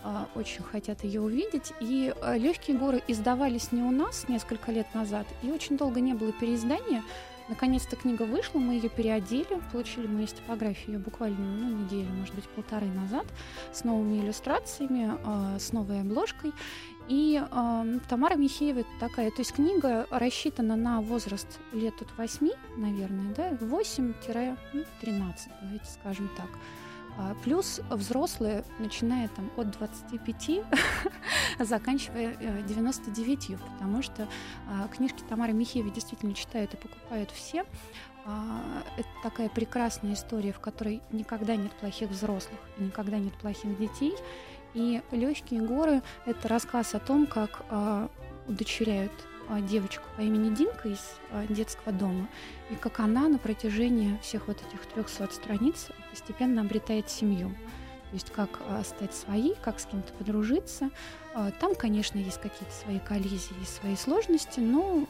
А, 0.03 0.29
очень 0.35 0.63
хотят 0.63 1.05
ее 1.05 1.21
увидеть. 1.21 1.73
И 1.81 2.15
а, 2.23 2.37
«Легкие 2.37 2.77
горы» 2.77 3.03
издавались 3.07 3.71
не 3.71 3.83
у 3.83 3.91
нас 3.91 4.29
несколько 4.29 4.73
лет 4.73 4.87
назад, 4.95 5.27
и 5.43 5.51
очень 5.51 5.77
долго 5.77 6.01
не 6.01 6.15
было 6.15 6.33
переиздания. 6.33 7.03
Наконец-то 7.51 7.97
книга 7.97 8.23
вышла, 8.23 8.61
мы 8.61 8.75
ее 8.75 8.89
переодели, 8.89 9.61
получили 9.73 10.07
мы 10.07 10.23
из 10.23 10.33
типографии 10.33 10.93
ее 10.93 10.99
буквально 11.01 11.37
ну, 11.41 11.83
неделю, 11.83 12.09
может 12.11 12.33
быть, 12.33 12.49
полторы 12.49 12.87
назад, 12.87 13.27
с 13.73 13.83
новыми 13.83 14.21
иллюстрациями, 14.21 15.19
э, 15.25 15.59
с 15.59 15.73
новой 15.73 16.01
обложкой. 16.01 16.53
И 17.09 17.43
э, 17.43 17.99
Тамара 18.09 18.37
Михеева 18.37 18.85
такая, 19.01 19.33
то 19.33 19.41
есть 19.41 19.53
книга 19.53 20.07
рассчитана 20.11 20.77
на 20.77 21.01
возраст 21.01 21.59
лет 21.73 21.95
от 22.01 22.17
8, 22.17 22.51
наверное, 22.77 23.35
да, 23.35 23.51
8-13, 23.51 24.15
давайте 25.61 25.91
скажем 25.91 26.31
так. 26.37 26.51
А, 27.19 27.35
плюс 27.45 27.81
взрослые, 27.91 28.65
начиная 28.79 29.29
там 29.29 29.51
от 29.57 29.71
25, 29.71 30.61
заканчивая 31.59 32.35
99, 32.63 33.51
э, 33.51 33.57
потому 33.75 34.03
что 34.03 34.29
а, 34.69 34.89
книжки 34.89 35.23
Тамары 35.29 35.53
Михеевой 35.53 35.91
действительно 35.91 36.35
читают 36.35 36.75
и 36.75 36.77
покупают 36.77 37.31
все. 37.31 37.65
А, 38.25 38.63
это 38.97 39.09
такая 39.23 39.49
прекрасная 39.49 40.15
история, 40.15 40.53
в 40.53 40.61
которой 40.61 41.03
никогда 41.13 41.57
нет 41.57 41.73
плохих 41.73 42.11
взрослых, 42.11 42.59
никогда 42.79 43.19
нет 43.19 43.35
плохих 43.35 43.79
детей. 43.79 44.15
И 44.73 45.03
«Легкие 45.11 45.63
горы»— 45.63 46.01
это 46.27 46.47
рассказ 46.47 46.95
о 46.95 47.01
том, 47.01 47.27
как 47.27 47.65
удочеряют 48.47 49.11
девочку 49.61 50.05
по 50.17 50.21
имени 50.21 50.55
Динка 50.55 50.89
из 50.89 51.01
а, 51.31 51.47
детского 51.47 51.93
дома, 51.93 52.29
и 52.71 52.75
как 52.75 53.01
она 53.01 53.29
на 53.29 53.39
протяжении 53.39 54.19
всех 54.23 54.49
вот 54.49 54.59
этих 54.59 54.87
300 54.87 55.33
страниц 55.33 55.89
постепенно 56.11 56.63
обретает 56.63 57.11
семью. 57.11 57.51
То 58.11 58.15
есть 58.15 58.31
как 58.31 58.61
а, 58.69 58.83
стать 58.85 59.15
своей, 59.15 59.57
как 59.63 59.81
с 59.81 59.87
кем-то 59.87 60.13
подружиться. 60.13 60.91
Там, 61.61 61.77
конечно, 61.77 62.19
есть 62.19 62.41
какие-то 62.41 62.75
свои 62.75 62.99
коллизии 62.99 63.55
и 63.63 63.65
свои 63.65 63.95
сложности, 63.95 64.59
но 64.59 65.07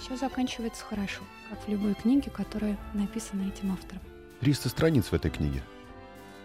все 0.00 0.16
заканчивается 0.16 0.84
хорошо, 0.84 1.22
как 1.48 1.60
в 1.64 1.68
любой 1.68 1.94
книге, 1.94 2.32
которая 2.32 2.76
написана 2.94 3.42
этим 3.48 3.70
автором. 3.72 4.02
300 4.40 4.68
страниц 4.68 5.06
в 5.06 5.12
этой 5.12 5.30
книге? 5.30 5.62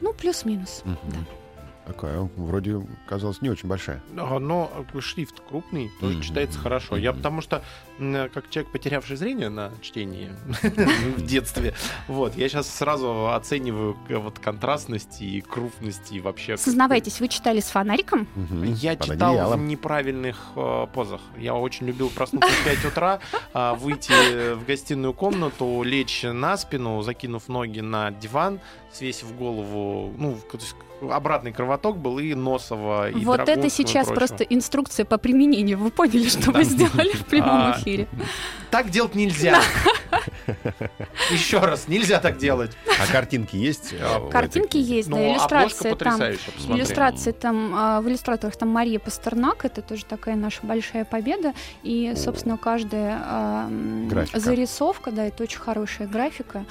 Ну, 0.02 0.14
плюс-минус, 0.14 0.84
угу. 0.86 0.98
да. 1.12 1.43
Такая, 1.86 2.30
вроде, 2.38 2.82
казалось, 3.08 3.42
не 3.42 3.50
очень 3.50 3.68
большая. 3.68 4.02
Но 4.12 4.70
шрифт 5.00 5.42
крупный, 5.42 5.92
тоже 6.00 6.18
mm-hmm. 6.18 6.22
читается 6.22 6.60
хорошо. 6.60 6.96
Mm-hmm. 6.96 7.02
Я 7.02 7.14
потому 7.14 7.42
что, 7.42 7.62
как 7.98 8.50
человек, 8.50 8.72
потерявший 8.72 9.18
зрение 9.18 9.50
на 9.50 9.72
чтении 9.82 10.32
в 11.18 11.26
детстве, 11.26 11.74
вот, 12.08 12.36
я 12.36 12.48
сейчас 12.48 12.70
сразу 12.70 13.30
оцениваю 13.34 13.98
вот 14.10 14.40
контрастность 14.40 15.22
и 15.22 15.42
крупность 15.42 16.12
и 16.12 16.22
вообще... 16.22 16.56
Сознавайтесь, 16.56 17.20
вы 17.20 17.28
читали 17.28 17.60
с 17.60 17.66
фонариком? 17.66 18.28
Я 18.64 18.96
читал 18.96 19.58
в 19.58 19.60
неправильных 19.60 20.38
э, 20.56 20.88
позах. 20.94 21.22
Я 21.38 21.56
очень 21.56 21.88
любил 21.88 22.10
проснуться 22.10 22.50
в 22.50 22.64
5 22.66 22.86
утра, 22.86 23.20
а, 23.54 23.76
выйти 23.76 24.54
в 24.54 24.66
гостиную 24.66 25.14
комнату, 25.14 25.84
лечь 25.84 26.24
на 26.24 26.58
спину, 26.58 27.02
закинув 27.02 27.48
ноги 27.50 27.82
на 27.82 28.12
диван, 28.12 28.60
свесив 28.92 29.36
голову, 29.36 30.14
ну, 30.18 30.38
то 30.52 30.58
есть 30.58 30.76
обратный 31.12 31.52
кровоток 31.52 31.98
был 31.98 32.20
и 32.20 32.34
носово, 32.34 33.10
и 33.10 33.26
Вот 33.26 33.48
это 33.48 33.70
сейчас 33.70 34.08
просто 34.08 34.44
инструкция 34.44 35.06
по 35.06 35.18
применению. 35.18 35.78
Вы 35.78 35.92
поняли, 35.92 36.28
что 36.28 36.52
вы 36.52 36.64
сделали 36.64 37.12
в 37.14 37.26
прямом 37.26 37.74
а, 37.74 37.78
эфире. 37.78 38.08
Так 38.72 38.90
делать 38.90 39.16
нельзя. 39.16 39.60
Еще 41.32 41.60
раз, 41.60 41.88
нельзя 41.88 42.20
так 42.20 42.38
делать. 42.38 42.72
А 43.00 43.12
картинки 43.12 43.56
есть? 43.56 43.94
А, 44.00 44.30
картинки 44.30 44.78
есть, 44.78 45.10
да, 45.10 45.16
ну, 45.16 45.34
иллюстрации 45.34 45.94
там. 45.94 46.22
Иллюстрации 46.22 47.32
там, 47.32 48.02
в 48.04 48.08
иллюстраторах 48.08 48.56
там 48.56 48.70
Мария 48.70 49.00
Пастернак, 49.00 49.66
это 49.66 49.82
тоже 49.82 50.06
такая 50.06 50.36
наша 50.36 50.60
большая 50.64 51.06
победа. 51.06 51.54
И, 51.84 52.14
собственно, 52.16 52.58
каждая 52.58 53.70
зарисовка, 54.34 55.12
да, 55.12 55.26
это 55.26 55.44
очень 55.44 55.60
хорошая 55.60 56.08
графика 56.08 56.66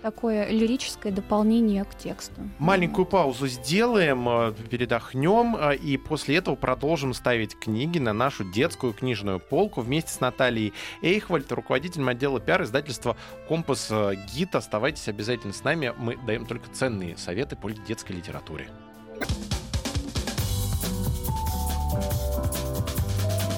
такое 0.00 0.48
лирическое 0.48 1.12
дополнение 1.12 1.84
к 1.84 1.94
тексту. 1.96 2.40
Маленькую 2.58 3.06
паузу 3.06 3.46
сделаем, 3.46 4.28
э, 4.28 4.52
передохнем, 4.70 5.56
э, 5.56 5.76
и 5.76 5.96
после 5.96 6.36
этого 6.36 6.56
продолжим 6.56 7.14
ставить 7.14 7.58
книги 7.58 7.98
на 7.98 8.12
нашу 8.12 8.44
детскую 8.44 8.92
книжную 8.92 9.38
полку 9.38 9.80
вместе 9.80 10.12
с 10.12 10.20
Натальей 10.20 10.72
Эйхвальд, 11.02 11.50
руководителем 11.52 12.08
отдела 12.08 12.40
пиар 12.40 12.62
издательства 12.62 13.16
«Компас 13.48 13.88
э, 13.90 14.14
Гид». 14.34 14.54
Оставайтесь 14.54 15.08
обязательно 15.08 15.52
с 15.52 15.64
нами, 15.64 15.92
мы 15.96 16.16
даем 16.26 16.46
только 16.46 16.70
ценные 16.70 17.16
советы 17.16 17.56
по 17.56 17.70
детской 17.70 18.12
литературе. 18.12 18.68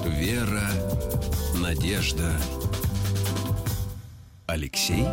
Вера, 0.05 0.63
надежда, 1.55 2.31
Алексей 4.47 5.05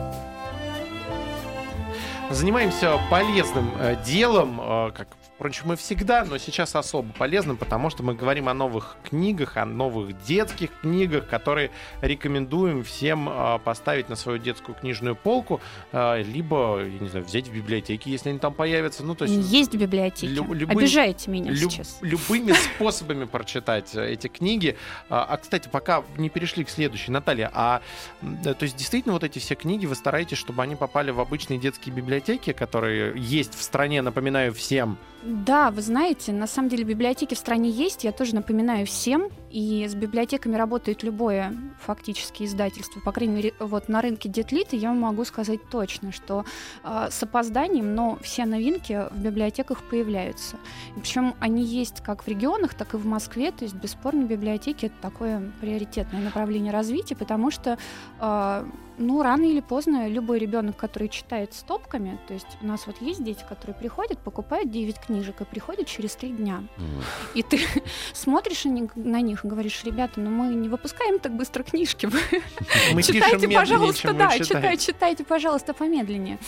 Занимаемся 2.31 3.01
полезным 3.11 3.73
э, 3.77 3.97
делом, 4.05 4.61
э, 4.61 4.93
как 4.93 5.09
Впрочем, 5.41 5.69
мы 5.69 5.77
всегда, 5.77 6.27
но 6.27 6.37
сейчас 6.37 6.77
особо 6.77 7.15
полезным, 7.15 7.57
потому 7.57 7.89
что 7.89 8.03
мы 8.03 8.15
говорим 8.15 8.51
о 8.51 8.53
новых 8.53 8.99
книгах, 9.03 9.57
о 9.57 9.65
новых 9.65 10.23
детских 10.25 10.69
книгах, 10.83 11.29
которые 11.29 11.71
рекомендуем 12.03 12.85
всем 12.85 13.27
э, 13.27 13.59
поставить 13.65 14.11
на 14.11 14.17
свою 14.17 14.37
детскую 14.37 14.75
книжную 14.75 15.17
полку, 15.17 15.63
э, 15.93 16.23
либо, 16.25 16.83
я 16.85 16.99
не 16.99 17.09
знаю, 17.09 17.25
взять 17.25 17.49
в 17.49 17.55
библиотеке, 17.55 18.11
если 18.11 18.29
они 18.29 18.39
там 18.39 18.53
появятся. 18.53 19.03
Ну, 19.03 19.15
то 19.15 19.25
есть, 19.25 19.51
есть 19.51 19.75
в 19.75 19.79
библиотеке. 19.79 20.31
Лю- 20.31 20.53
любым, 20.53 20.77
Обижаете 20.77 21.31
меня 21.31 21.51
лю- 21.53 21.71
сейчас. 21.71 21.97
Любыми 22.03 22.53
способами 22.75 23.25
прочитать 23.25 23.95
эти 23.95 24.27
книги. 24.27 24.77
А, 25.09 25.25
а, 25.25 25.39
кстати, 25.39 25.71
пока 25.73 26.05
не 26.19 26.29
перешли 26.29 26.65
к 26.65 26.69
следующей, 26.69 27.13
Наталья, 27.13 27.51
а 27.55 27.81
то 28.21 28.57
есть 28.61 28.77
действительно 28.77 29.15
вот 29.15 29.25
эти 29.25 29.39
все 29.39 29.55
книги 29.55 29.87
вы 29.87 29.95
стараетесь, 29.95 30.37
чтобы 30.37 30.63
они 30.63 30.77
попали 30.77 31.11
в 31.11 31.19
обычные 31.19 31.59
детские 31.59 31.95
библиотеки, 31.95 32.53
которые 32.53 33.15
есть 33.17 33.55
в 33.55 33.63
стране, 33.63 34.03
напоминаю 34.03 34.53
всем, 34.53 34.99
да, 35.31 35.71
вы 35.71 35.83
знаете, 35.83 36.33
на 36.33 36.47
самом 36.47 36.69
деле 36.69 36.85
библиотеки 36.85 37.35
в 37.35 37.39
стране 37.39 37.71
есть, 37.71 38.05
я 38.05 38.13
тоже 38.13 38.35
напоминаю 38.35 38.87
всем, 38.87 39.31
и 39.51 39.87
с 39.89 39.95
библиотеками 39.95 40.57
работает 40.57 41.03
любое 41.03 41.53
фактически 41.81 42.45
издательство. 42.45 43.01
По 43.01 43.13
крайней 43.13 43.35
мере, 43.35 43.55
вот 43.59 43.89
на 43.89 44.01
рынке 44.01 44.29
Детлита 44.29 44.77
я 44.77 44.93
могу 44.93 45.25
сказать 45.25 45.61
точно, 45.71 46.13
что 46.13 46.45
э, 46.85 47.09
с 47.11 47.23
опозданием, 47.23 47.95
но 47.95 48.19
все 48.23 48.45
новинки 48.45 49.09
в 49.11 49.19
библиотеках 49.19 49.83
появляются. 49.89 50.57
Причем 50.97 51.35
они 51.41 51.65
есть 51.65 52.01
как 52.01 52.25
в 52.25 52.29
регионах, 52.29 52.75
так 52.75 52.95
и 52.95 52.97
в 52.97 53.07
Москве. 53.07 53.51
То 53.51 53.65
есть, 53.65 53.75
бесспорно, 53.75 54.25
библиотеки 54.25 54.87
это 54.87 54.95
такое 55.01 55.51
приоритетное 55.61 56.23
направление 56.23 56.73
развития, 56.73 57.17
потому 57.17 57.51
что 57.51 57.79
э, 58.21 58.65
ну, 59.01 59.23
рано 59.23 59.45
или 59.45 59.61
поздно 59.61 60.09
любой 60.09 60.39
ребенок, 60.39 60.77
который 60.77 61.09
читает 61.09 61.55
стопками, 61.55 62.19
то 62.29 62.35
есть 62.35 62.47
у 62.61 62.67
нас 62.67 62.87
вот 62.87 63.01
есть 63.01 63.25
дети, 63.25 63.45
которые 63.49 63.75
приходят, 63.75 64.19
покупают 64.19 64.71
9 64.71 64.97
книжек 65.21 65.41
и 65.41 65.45
приходят 65.45 65.87
через 65.87 66.17
3 66.17 66.31
дня. 66.31 66.65
Mm. 66.77 67.05
И 67.35 67.43
ты 67.43 67.61
смотришь 68.13 68.65
на 68.65 69.21
них 69.21 69.45
и 69.45 69.49
говоришь, 69.49 69.85
ребята, 69.85 70.21
ну 70.21 70.31
мы 70.31 70.55
не 70.55 70.69
выпускаем 70.69 71.19
так 71.19 71.33
быстро 71.37 71.63
книжки. 71.63 72.09
Мы 72.95 73.03
читайте, 73.03 73.49
пожалуйста, 73.49 74.13
да, 74.13 74.39
читайте, 74.39 74.87
читайте, 74.87 75.25
пожалуйста, 75.25 75.75
помедленнее. 75.75 76.39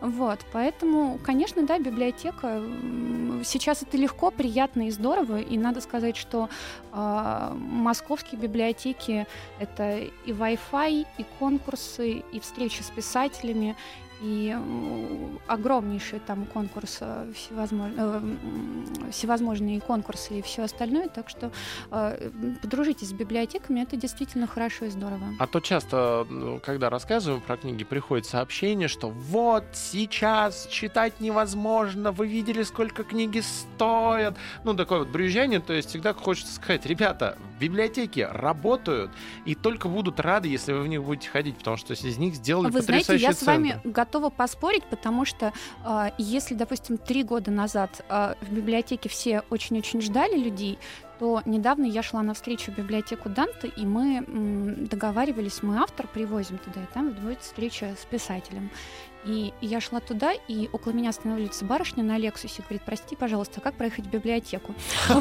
Вот, 0.00 0.40
поэтому, 0.52 1.18
конечно, 1.22 1.66
да, 1.66 1.78
библиотека. 1.78 2.62
Сейчас 3.44 3.82
это 3.82 3.96
легко, 3.96 4.30
приятно 4.30 4.88
и 4.88 4.90
здорово. 4.90 5.40
И 5.40 5.58
надо 5.58 5.80
сказать, 5.80 6.16
что 6.16 6.48
э, 6.92 7.52
московские 7.54 8.40
библиотеки 8.40 9.26
это 9.58 9.98
и 9.98 10.32
Wi-Fi, 10.32 11.06
и 11.18 11.24
конкурсы, 11.38 12.22
и 12.32 12.40
встречи 12.40 12.82
с 12.82 12.90
писателями, 12.90 13.76
и 14.22 14.56
огромнейший 15.48 16.20
там 16.20 16.46
конкурс, 16.46 16.98
э, 17.00 17.32
всевозможные, 17.34 17.98
э, 17.98 19.10
всевозможные 19.10 19.80
конкурсы 19.80 20.38
и 20.38 20.42
все 20.42 20.62
остальное, 20.62 21.08
так 21.08 21.28
что 21.28 21.50
э, 21.90 22.30
подружитесь 22.62 23.08
с 23.08 23.12
библиотеками, 23.12 23.80
это 23.80 23.96
действительно 23.96 24.46
хорошо 24.46 24.86
и 24.86 24.90
здорово. 24.90 25.34
А 25.38 25.46
то 25.46 25.60
часто, 25.60 26.24
ну, 26.30 26.60
когда 26.60 26.88
рассказываем 26.88 27.42
про 27.42 27.56
книги, 27.56 27.84
приходит 27.84 28.26
сообщение, 28.26 28.88
что 28.88 29.08
вот 29.08 29.64
сейчас 29.72 30.68
читать 30.70 31.20
невозможно, 31.20 32.12
вы 32.12 32.28
видели, 32.28 32.62
сколько 32.62 33.02
книги 33.02 33.40
стоят. 33.40 34.36
Ну, 34.64 34.74
такое 34.74 35.00
вот 35.00 35.08
брюзжание, 35.08 35.60
то 35.60 35.72
есть 35.72 35.88
всегда 35.88 36.14
хочется 36.14 36.54
сказать, 36.54 36.86
ребята, 36.86 37.36
библиотеки 37.62 38.26
работают 38.30 39.10
и 39.44 39.54
только 39.54 39.88
будут 39.88 40.20
рады, 40.20 40.48
если 40.48 40.72
вы 40.72 40.82
в 40.82 40.88
них 40.88 41.02
будете 41.02 41.28
ходить, 41.28 41.56
потому 41.56 41.76
что 41.76 41.94
из 41.94 42.18
них 42.18 42.34
сделали 42.34 42.70
Вы 42.70 42.82
знаете, 42.82 43.16
я 43.16 43.32
с 43.32 43.42
вами 43.42 43.80
готова 43.84 44.30
поспорить, 44.30 44.84
потому 44.84 45.24
что 45.24 45.52
э, 45.84 46.10
если, 46.18 46.54
допустим, 46.54 46.98
три 46.98 47.22
года 47.22 47.50
назад 47.50 48.04
э, 48.08 48.34
в 48.40 48.52
библиотеке 48.52 49.08
все 49.08 49.42
очень-очень 49.50 50.00
ждали 50.00 50.36
людей, 50.36 50.78
что 51.22 51.40
недавно 51.44 51.84
я 51.84 52.02
шла 52.02 52.20
на 52.22 52.34
встречу 52.34 52.72
в 52.72 52.74
библиотеку 52.74 53.28
Данте, 53.28 53.68
и 53.68 53.86
мы 53.86 54.24
договаривались, 54.90 55.62
мы 55.62 55.78
автор 55.78 56.08
привозим 56.08 56.58
туда, 56.58 56.82
и 56.82 56.86
там 56.92 57.10
будет 57.12 57.42
встреча 57.42 57.94
с 57.96 58.04
писателем. 58.04 58.70
И 59.24 59.52
я 59.60 59.80
шла 59.80 60.00
туда, 60.00 60.32
и 60.48 60.68
около 60.72 60.92
меня 60.92 61.10
останавливается 61.10 61.64
барышня 61.64 62.02
на 62.02 62.18
Лексусе, 62.18 62.62
говорит, 62.62 62.82
прости, 62.84 63.14
пожалуйста, 63.14 63.60
как 63.60 63.74
проехать 63.74 64.06
в 64.06 64.10
библиотеку? 64.10 64.74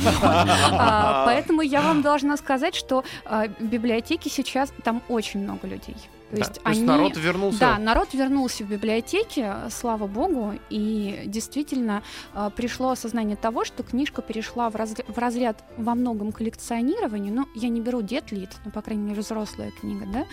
А, 0.74 1.26
Поэтому 1.26 1.62
я 1.62 1.82
вам 1.82 2.02
должна 2.02 2.38
сказать, 2.38 2.76
что 2.76 3.04
а, 3.26 3.48
библиотеки 3.48 4.30
сейчас, 4.30 4.74
там 4.84 5.02
очень 5.10 5.42
много 5.42 5.68
людей. 5.68 5.96
То 6.30 6.38
Да, 6.38 6.38
есть 6.38 6.54
то 6.62 6.70
есть 6.70 6.80
они... 6.80 6.88
народ 6.88 7.18
вернулся. 7.18 7.60
Да, 7.60 7.78
народ 7.78 8.14
вернулся 8.14 8.64
в 8.64 8.70
библиотеки, 8.70 9.48
слава 9.70 10.08
богу, 10.08 10.54
и 10.70 11.24
действительно 11.26 12.04
а, 12.34 12.50
пришло 12.50 12.92
осознание 12.92 13.36
того, 13.36 13.66
что 13.66 13.84
книжка 13.84 14.22
перешла 14.22 14.70
в, 14.70 14.76
разря- 14.76 15.12
в 15.12 15.18
разряд 15.18 15.64
во 15.78 15.94
многом 15.94 16.32
коллекционирования. 16.32 17.32
Ну, 17.32 17.48
я 17.56 17.70
не 17.70 17.82
беру 17.82 18.02
Детлит, 18.02 18.50
ну, 18.66 18.72
по 18.72 18.82
крайней 18.82 19.04
мере, 19.04 19.22
взрослая 19.22 19.72
книга, 19.72 20.06
да, 20.06 20.26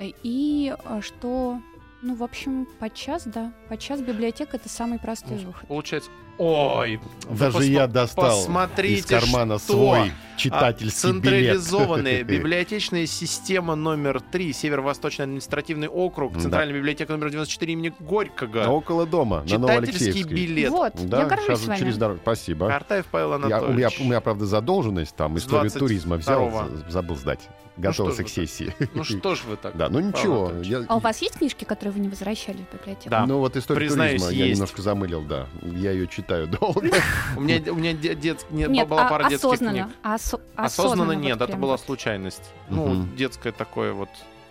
и 0.00 0.74
что, 1.00 1.60
ну, 2.02 2.14
в 2.14 2.22
общем, 2.22 2.66
подчас, 2.78 3.26
да, 3.26 3.52
подчас 3.68 4.00
библиотека 4.00 4.56
это 4.56 4.68
самый 4.68 4.98
простой 4.98 5.38
Ну, 5.38 5.46
выход. 5.48 5.68
Получается, 5.68 6.10
ой, 6.38 7.00
Даже 7.30 7.58
посма- 7.58 7.64
я 7.64 7.86
достал 7.86 8.38
посмотрите, 8.40 8.98
из 9.00 9.06
кармана 9.06 9.58
что? 9.58 9.72
свой 9.72 10.00
А, 10.10 10.38
читательский 10.38 11.00
Централизованная 11.00 12.22
билет. 12.22 12.26
библиотечная 12.42 13.06
система 13.06 13.74
номер 13.74 14.20
3, 14.20 14.52
Северо-Восточный 14.52 15.24
административный 15.24 15.88
округ, 15.88 16.34
Да. 16.34 16.40
Центральная 16.40 16.76
библиотека 16.76 17.12
номер 17.12 17.30
94 17.30 17.72
имени 17.72 17.92
Горького. 18.00 18.66
Около 18.68 19.06
дома, 19.06 19.40
на 19.40 19.42
Читательский 19.48 19.58
Новоалексеевской. 19.58 20.34
билет. 20.34 20.70
Вот, 20.70 20.92
Да, 21.08 21.20
я 21.20 21.24
горжусь 21.26 21.60
сейчас 21.60 21.78
через 21.78 21.96
дорогу. 21.96 22.20
Спасибо. 22.22 22.68
Картаев 22.68 23.06
Павел 23.10 23.30
Я- 23.30 23.36
у, 23.36 23.38
меня, 23.40 23.56
Анатольевич. 23.58 24.00
у 24.00 24.04
меня, 24.04 24.20
правда, 24.20 24.46
задолженность, 24.46 25.14
там, 25.16 25.36
историю 25.38 25.70
22-го. 25.70 25.78
туризма 25.78 26.16
взял, 26.16 26.50
за- 26.50 26.90
забыл 26.90 27.16
сдать. 27.16 27.40
Готовился 27.78 28.22
что 28.22 28.24
к 28.24 28.28
сессии. 28.30 28.72
Ну 28.94 29.04
что 29.04 29.34
ж 29.34 29.42
вы 29.46 29.56
так? 29.56 29.76
Да, 29.76 29.90
ну 29.90 30.00
ничего. 30.00 30.44
Анатольевич? 30.46 30.68
я- 30.70 30.84
А 30.88 30.96
у 30.96 30.98
вас 30.98 31.20
есть 31.20 31.34
книжки, 31.36 31.64
которые 31.64 31.92
вы 31.92 32.00
не 32.00 32.08
возвращали 32.08 32.56
в 32.56 32.74
библиотеку? 32.74 33.10
Да. 33.10 33.26
Ну 33.26 33.36
вот 33.38 33.54
историю 33.54 33.86
Признаюсь, 33.86 34.22
туризма 34.22 34.38
я 34.38 34.46
есть. 34.46 34.58
немножко 34.58 34.80
замылил, 34.80 35.20
да. 35.20 35.46
Я 35.60 35.90
ее 35.90 36.06
читаю 36.26 36.48
долго. 36.48 36.90
У 37.36 37.40
меня, 37.40 37.72
у 37.72 37.76
меня 37.76 37.92
де- 37.92 38.14
дет- 38.14 38.46
нет, 38.50 38.68
Нет, 38.70 38.88
была 38.88 39.06
а- 39.06 39.10
пара 39.10 39.28
детских 39.28 39.48
осознанно. 39.52 39.84
книг. 39.84 39.96
осо- 40.02 40.40
Осознанно 40.56 41.04
вот 41.14 41.20
нет, 41.22 41.40
это 41.40 41.56
была 41.56 41.78
случайность. 41.78 42.52
Ну, 42.68 43.04
детское 43.16 43.52
такое 43.52 43.92
вот. 43.92 44.08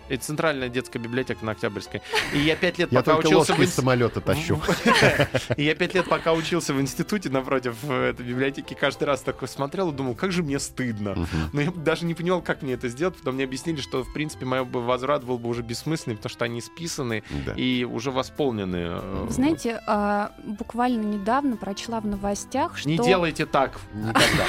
И 0.09 0.17
центральная 0.17 0.69
детская 0.69 1.00
библиотека 1.00 1.43
на 1.43 1.53
Октябрьской. 1.53 2.01
И 2.33 2.39
я 2.39 2.55
пять 2.55 2.77
лет 2.77 2.91
Я 2.91 3.01
пока 3.01 3.17
учился 3.17 3.53
в 3.53 3.62
из 3.62 3.74
самолета 3.74 4.21
тащу. 4.21 4.62
И 5.57 5.63
я 5.63 5.75
пять 5.75 5.93
лет, 5.93 6.07
пока 6.07 6.33
учился 6.33 6.74
в 6.74 6.81
институте 6.81 7.29
напротив 7.29 7.83
этой 7.89 8.25
библиотеки, 8.25 8.74
каждый 8.74 9.05
раз 9.05 9.21
такой 9.21 9.47
смотрел 9.47 9.91
и 9.91 9.93
думал, 9.93 10.15
как 10.15 10.31
же 10.31 10.43
мне 10.43 10.59
стыдно. 10.59 11.27
Но 11.53 11.62
я 11.62 11.71
даже 11.71 12.05
не 12.05 12.13
понимал, 12.13 12.41
как 12.41 12.62
мне 12.62 12.74
это 12.74 12.88
сделать, 12.89 13.15
потом 13.15 13.35
мне 13.35 13.43
объяснили, 13.43 13.81
что, 13.81 14.03
в 14.03 14.13
принципе, 14.13 14.45
мой 14.45 14.63
бы 14.63 14.81
возврат 14.81 15.24
был 15.24 15.38
бы 15.38 15.50
уже 15.50 15.62
бессмысленный, 15.62 16.15
потому 16.17 16.31
что 16.31 16.45
они 16.45 16.62
списаны 16.62 17.24
и 17.55 17.88
уже 17.89 18.12
восполнены. 18.12 18.77
э, 19.01 19.27
Знаете, 19.29 19.81
а, 19.88 20.31
буквально 20.43 21.01
недавно 21.01 21.57
прочла 21.57 22.00
в 22.00 22.05
новостях, 22.05 22.77
что... 22.77 22.89
Не 22.89 22.97
делайте 22.97 23.45
так 23.45 23.79
никогда. 23.93 24.45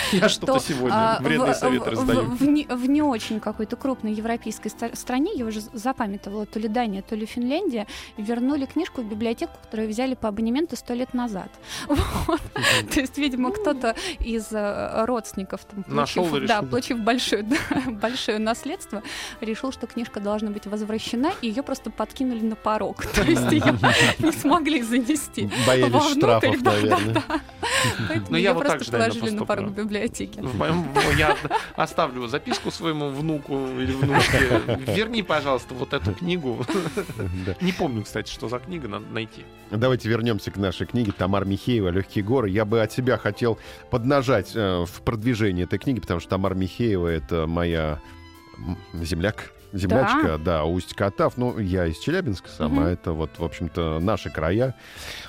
Я 0.12 0.28
что-то 0.28 0.58
что, 0.58 0.72
сегодня 0.72 0.94
а, 0.94 1.18
вредные 1.20 1.52
в- 1.52 1.56
советы 1.56 1.84
в- 1.84 1.88
раздаю. 1.88 2.22
В, 2.22 2.88
не, 2.88 3.02
очень 3.02 3.40
какой-то 3.40 3.76
крупной 3.76 4.12
европейской 4.12 4.68
стране, 4.94 5.32
я 5.34 5.44
уже 5.44 5.60
запамятовала, 5.60 6.46
то 6.46 6.58
ли 6.58 6.68
Дания, 6.68 7.02
то 7.02 7.14
ли 7.16 7.26
Финляндия, 7.26 7.86
вернули 8.16 8.66
книжку 8.66 9.02
в 9.02 9.04
библиотеку, 9.04 9.52
которую 9.62 9.88
взяли 9.88 10.14
по 10.14 10.28
абонементу 10.28 10.76
сто 10.76 10.94
лет 10.94 11.14
назад. 11.14 11.50
То 11.88 13.00
есть, 13.00 13.18
видимо, 13.18 13.50
кто-то 13.52 13.94
из 14.18 14.48
э, 14.52 15.04
родственников, 15.04 15.60
получив, 16.70 16.98
большое, 18.00 18.38
наследство, 18.38 19.02
решил, 19.40 19.72
что 19.72 19.86
книжка 19.86 20.20
должна 20.20 20.50
быть 20.50 20.66
возвращена, 20.66 21.32
и 21.42 21.48
ее 21.48 21.62
просто 21.62 21.90
подкинули 21.90 22.40
на 22.40 22.56
порог. 22.56 23.04
То 23.06 23.22
есть 23.22 23.50
ее 23.50 23.78
не 24.18 24.32
смогли 24.32 24.82
занести. 24.82 25.50
Боялись 25.66 26.16
штрафов, 26.16 26.62
наверное. 26.62 27.22
Поэтому 28.08 28.38
Ну, 28.38 28.54
вот 28.54 28.66
просто 28.66 28.92
положили 28.92 29.30
на 29.30 29.46
порог 29.46 29.70
В 30.42 30.56
моем, 30.56 30.86
я 31.16 31.36
оставлю 31.76 32.26
записку 32.26 32.70
своему 32.70 33.08
внуку 33.08 33.66
или 33.78 33.92
внучке. 33.92 34.60
Верни, 34.94 35.22
пожалуйста, 35.22 35.74
вот 35.74 35.92
эту 35.92 36.12
книгу. 36.14 36.64
Да. 37.46 37.54
Не 37.60 37.72
помню, 37.72 38.04
кстати, 38.04 38.30
что 38.30 38.48
за 38.48 38.58
книга, 38.58 38.88
надо 38.88 39.06
найти. 39.06 39.44
Давайте 39.70 40.08
вернемся 40.08 40.50
к 40.50 40.56
нашей 40.56 40.86
книге 40.86 41.12
Тамар 41.12 41.44
Михеева 41.44 41.88
«Легкие 41.90 42.24
горы». 42.24 42.50
Я 42.50 42.64
бы 42.64 42.82
от 42.82 42.92
себя 42.92 43.16
хотел 43.16 43.58
поднажать 43.90 44.52
э, 44.54 44.84
в 44.84 45.02
продвижение 45.02 45.64
этой 45.64 45.78
книги, 45.78 46.00
потому 46.00 46.20
что 46.20 46.30
Тамар 46.30 46.54
Михеева— 46.54 47.06
это 47.08 47.46
моя 47.46 48.00
земляк. 48.92 49.52
Землячка, 49.72 50.38
да, 50.38 50.64
Усть-Катав. 50.64 51.36
Ну, 51.36 51.58
я 51.58 51.86
из 51.86 51.98
Челябинска 51.98 52.48
сама. 52.48 52.82
Мгм. 52.82 52.84
Это 52.86 53.12
вот, 53.12 53.30
в 53.38 53.44
общем-то, 53.44 53.98
наши 54.00 54.30
края. 54.30 54.74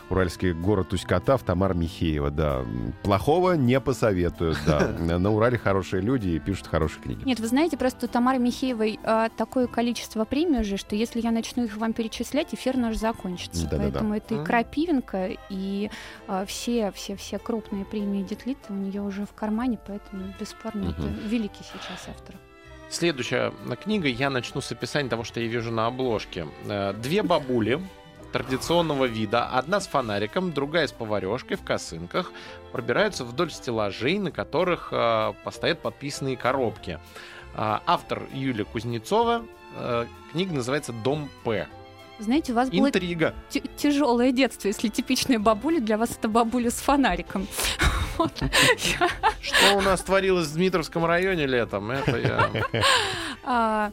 Уральский 0.10 0.54
город 0.54 0.93
Усть-Катав, 0.93 1.43
Тамар 1.43 1.73
Михеева, 1.73 2.32
да. 2.32 2.65
Плохого 3.04 3.54
не 3.54 3.80
посоветую, 3.80 4.56
да. 4.65 4.88
На 4.99 5.30
Урале 5.30 5.58
хорошие 5.58 6.01
люди 6.01 6.30
и 6.30 6.39
пишут 6.39 6.67
хорошие 6.67 7.01
книги. 7.01 7.23
Нет, 7.23 7.39
вы 7.39 7.47
знаете, 7.47 7.77
просто 7.77 8.06
у 8.06 8.10
Тамары 8.10 8.39
Михеевой 8.39 8.99
а, 9.04 9.30
такое 9.30 9.67
количество 9.67 10.25
премий 10.25 10.62
уже, 10.62 10.77
что 10.77 10.95
если 10.95 11.21
я 11.21 11.32
начну 11.32 11.63
их 11.65 11.77
вам 11.77 11.93
перечислять, 11.93 12.54
эфир 12.54 12.77
наш 12.77 12.97
закончится. 12.97 13.63
Да-да-да. 13.65 13.84
Поэтому 13.84 14.15
это 14.15 14.36
и. 14.36 14.43
Крапивенко, 14.43 15.30
и 15.49 15.89
а, 16.27 16.45
все, 16.45 16.91
все, 16.91 17.15
все 17.15 17.38
крупные 17.39 17.86
премии 17.86 18.23
Детлита 18.23 18.71
у 18.73 18.75
нее 18.75 19.01
уже 19.01 19.25
в 19.25 19.34
кармане, 19.34 19.80
поэтому 19.86 20.23
бесспорно 20.39 20.89
это 20.89 21.01
Мгм. 21.01 21.27
великий 21.27 21.63
сейчас 21.63 22.08
автор. 22.10 22.36
Следующая 22.91 23.54
э, 23.69 23.75
книга, 23.82 24.10
я 24.10 24.30
начну 24.30 24.60
с 24.60 24.71
описания 24.71 25.10
того, 25.10 25.23
что 25.23 25.39
я 25.39 25.47
вижу 25.47 25.71
на 25.71 25.88
обложке. 25.88 26.45
Э, 26.65 26.93
Две 26.93 27.23
бабули 27.23 27.82
традиционного 28.34 29.06
вида, 29.06 29.45
одна 29.45 29.80
с 29.80 29.88
фонариком, 29.88 30.51
другая 30.51 30.88
с 30.88 30.91
поварешкой 30.91 31.58
в 31.58 31.63
косынках, 31.63 32.32
пробираются 32.71 33.23
вдоль 33.25 33.49
стеллажей, 33.51 34.19
на 34.19 34.32
которых 34.32 34.89
э, 34.91 35.34
постоят 35.43 35.82
подписанные 35.82 36.36
коробки. 36.36 36.99
А, 37.54 37.82
Автор 37.86 38.23
Юлия 38.34 38.65
Кузнецова. 38.65 39.45
Э, 39.77 40.06
Книга 40.34 40.54
называется 40.54 40.93
«Дом 40.93 41.30
П». 41.43 41.67
Знаете, 42.19 42.51
у 42.51 42.56
вас 42.56 42.69
было 42.69 42.88
Интрига. 42.88 43.34
тяжелое 43.77 44.32
детство, 44.32 44.67
если 44.67 44.89
типичная 44.89 45.39
бабуля, 45.39 45.80
для 45.80 45.97
вас 45.97 46.12
это 46.12 46.27
бабуля 46.27 46.69
с 46.69 46.80
фонариком. 46.80 47.47
Что 49.41 49.76
у 49.76 49.82
нас 49.82 50.02
творилось 50.02 50.47
в 50.47 50.56
Дмитровском 50.56 51.06
районе 51.06 51.45
летом? 51.45 51.91
Это 51.91 52.17
я... 52.17 52.50
А, 53.43 53.91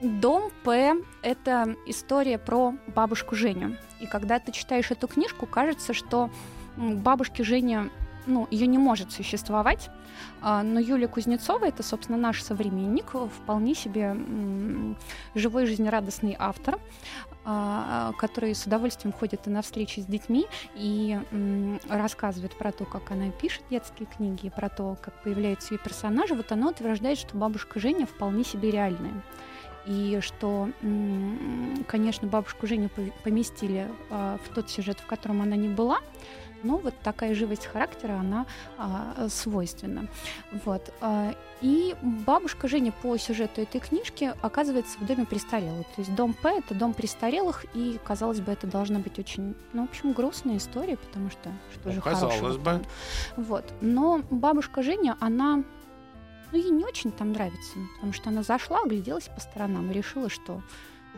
Дом 0.00 0.50
П— 0.64 0.96
это 1.22 1.76
история 1.86 2.38
про 2.38 2.74
бабушку 2.94 3.34
Женю. 3.34 3.76
И 4.00 4.06
когда 4.06 4.38
ты 4.38 4.52
читаешь 4.52 4.90
эту 4.90 5.08
книжку, 5.08 5.46
кажется, 5.46 5.92
что 5.92 6.30
м, 6.76 6.98
бабушки 6.98 7.42
Женя, 7.42 7.90
ну, 8.28 8.46
ее 8.50 8.66
не 8.66 8.78
может 8.78 9.10
существовать. 9.10 9.90
А, 10.40 10.62
Но 10.62 10.78
Юлия 10.78 11.08
Кузнецова, 11.08 11.64
это, 11.64 11.82
собственно, 11.82 12.18
наш 12.18 12.42
современник, 12.42 13.06
вполне 13.42 13.74
себе 13.74 14.16
живой, 15.34 15.66
жизнерадостный 15.66 16.36
автор, 16.38 16.78
а, 17.44 18.12
который 18.18 18.54
с 18.54 18.66
удовольствием 18.66 19.12
ходит 19.12 19.46
и 19.46 19.50
на 19.50 19.62
встречи 19.62 20.00
с 20.00 20.04
детьми 20.04 20.46
и 20.74 21.18
рассказывает 21.88 22.56
про 22.56 22.72
то, 22.72 22.84
как 22.84 23.10
она 23.10 23.30
пишет 23.30 23.62
детские 23.70 24.06
книги, 24.06 24.52
про 24.54 24.68
то, 24.68 24.96
как 25.00 25.22
появляются 25.22 25.74
ее 25.74 25.78
персонажи. 25.78 26.34
Вот 26.34 26.52
она 26.52 26.68
утверждает, 26.68 27.18
что 27.18 27.36
бабушка 27.36 27.80
Женя 27.80 28.06
вполне 28.06 28.44
себе 28.44 28.70
реальная. 28.70 29.22
И 29.86 30.18
что, 30.20 30.68
конечно, 31.86 32.28
бабушку 32.28 32.66
Женю 32.66 32.90
поместили 33.24 33.88
а, 34.10 34.38
в 34.44 34.54
тот 34.54 34.68
сюжет, 34.68 35.00
в 35.00 35.06
котором 35.06 35.40
она 35.40 35.56
не 35.56 35.68
была, 35.68 36.00
но 36.62 36.78
вот 36.78 36.94
такая 37.02 37.34
живость 37.34 37.66
характера, 37.66 38.14
она 38.14 38.46
а, 38.76 39.28
свойственна. 39.28 40.08
Вот. 40.64 40.92
а, 41.00 41.34
И 41.60 41.94
бабушка 42.02 42.68
Женя 42.68 42.92
по 42.92 43.16
сюжету 43.16 43.60
этой 43.60 43.80
книжки 43.80 44.32
оказывается 44.42 44.98
в 44.98 45.06
доме 45.06 45.26
престарелых. 45.26 45.86
То 45.94 46.00
есть 46.02 46.14
дом 46.14 46.34
П— 46.34 46.58
это 46.58 46.74
дом 46.74 46.94
престарелых, 46.94 47.64
и, 47.74 47.98
казалось 48.04 48.40
бы, 48.40 48.52
это 48.52 48.66
должна 48.66 48.98
быть 48.98 49.18
очень, 49.18 49.54
ну, 49.72 49.86
в 49.86 49.90
общем, 49.90 50.12
грустная 50.12 50.56
история, 50.58 50.96
потому 50.96 51.30
что 51.30 51.50
что 51.72 51.90
же 51.90 51.96
Ну, 51.96 52.02
казалось 52.02 52.36
хорошего 52.36 52.58
бы. 52.58 52.82
Вот. 53.36 53.64
Но 53.80 54.22
бабушка 54.30 54.82
Женя, 54.82 55.16
она 55.20 55.62
ну, 56.52 56.58
ей 56.58 56.70
не 56.70 56.84
очень 56.84 57.12
там 57.12 57.32
нравится, 57.32 57.74
потому 57.96 58.12
что 58.12 58.30
она 58.30 58.42
зашла, 58.42 58.80
огляделась 58.82 59.28
по 59.28 59.40
сторонам 59.40 59.90
и 59.90 59.94
решила, 59.94 60.30
что 60.30 60.62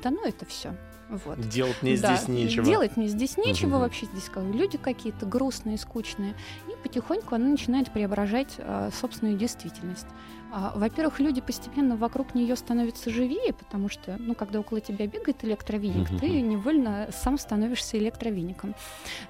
да 0.02 0.10
ну 0.10 0.24
это 0.24 0.44
все. 0.46 0.74
Вот. 1.08 1.40
Делать 1.40 1.82
мне 1.82 1.96
Да, 1.96 2.14
здесь 2.16 2.28
нечего. 2.28 2.64
Делать 2.64 2.96
мне 2.96 3.08
здесь 3.08 3.36
нечего 3.36 3.70
Мгм. 3.70 3.80
вообще. 3.80 4.06
Здесь 4.06 4.28
как 4.28 4.44
люди 4.44 4.78
какие-то 4.78 5.26
грустные, 5.26 5.76
скучные. 5.76 6.34
И 6.68 6.76
потихоньку 6.82 7.34
она 7.34 7.46
начинает 7.48 7.92
преображать 7.92 8.54
а, 8.58 8.90
собственную 8.92 9.36
действительность. 9.36 10.06
А, 10.52 10.72
во-первых, 10.76 11.18
люди 11.18 11.40
постепенно 11.40 11.96
вокруг 11.96 12.34
нее 12.36 12.54
становятся 12.54 13.10
живее, 13.10 13.52
потому 13.52 13.88
что, 13.88 14.16
ну, 14.20 14.34
когда 14.36 14.60
около 14.60 14.80
тебя 14.80 15.06
бегает 15.08 15.44
электровеник, 15.44 16.08
ты 16.20 16.28
Мгм. 16.28 16.48
невольно 16.48 17.08
сам 17.12 17.38
становишься 17.38 17.98
электровеником. 17.98 18.76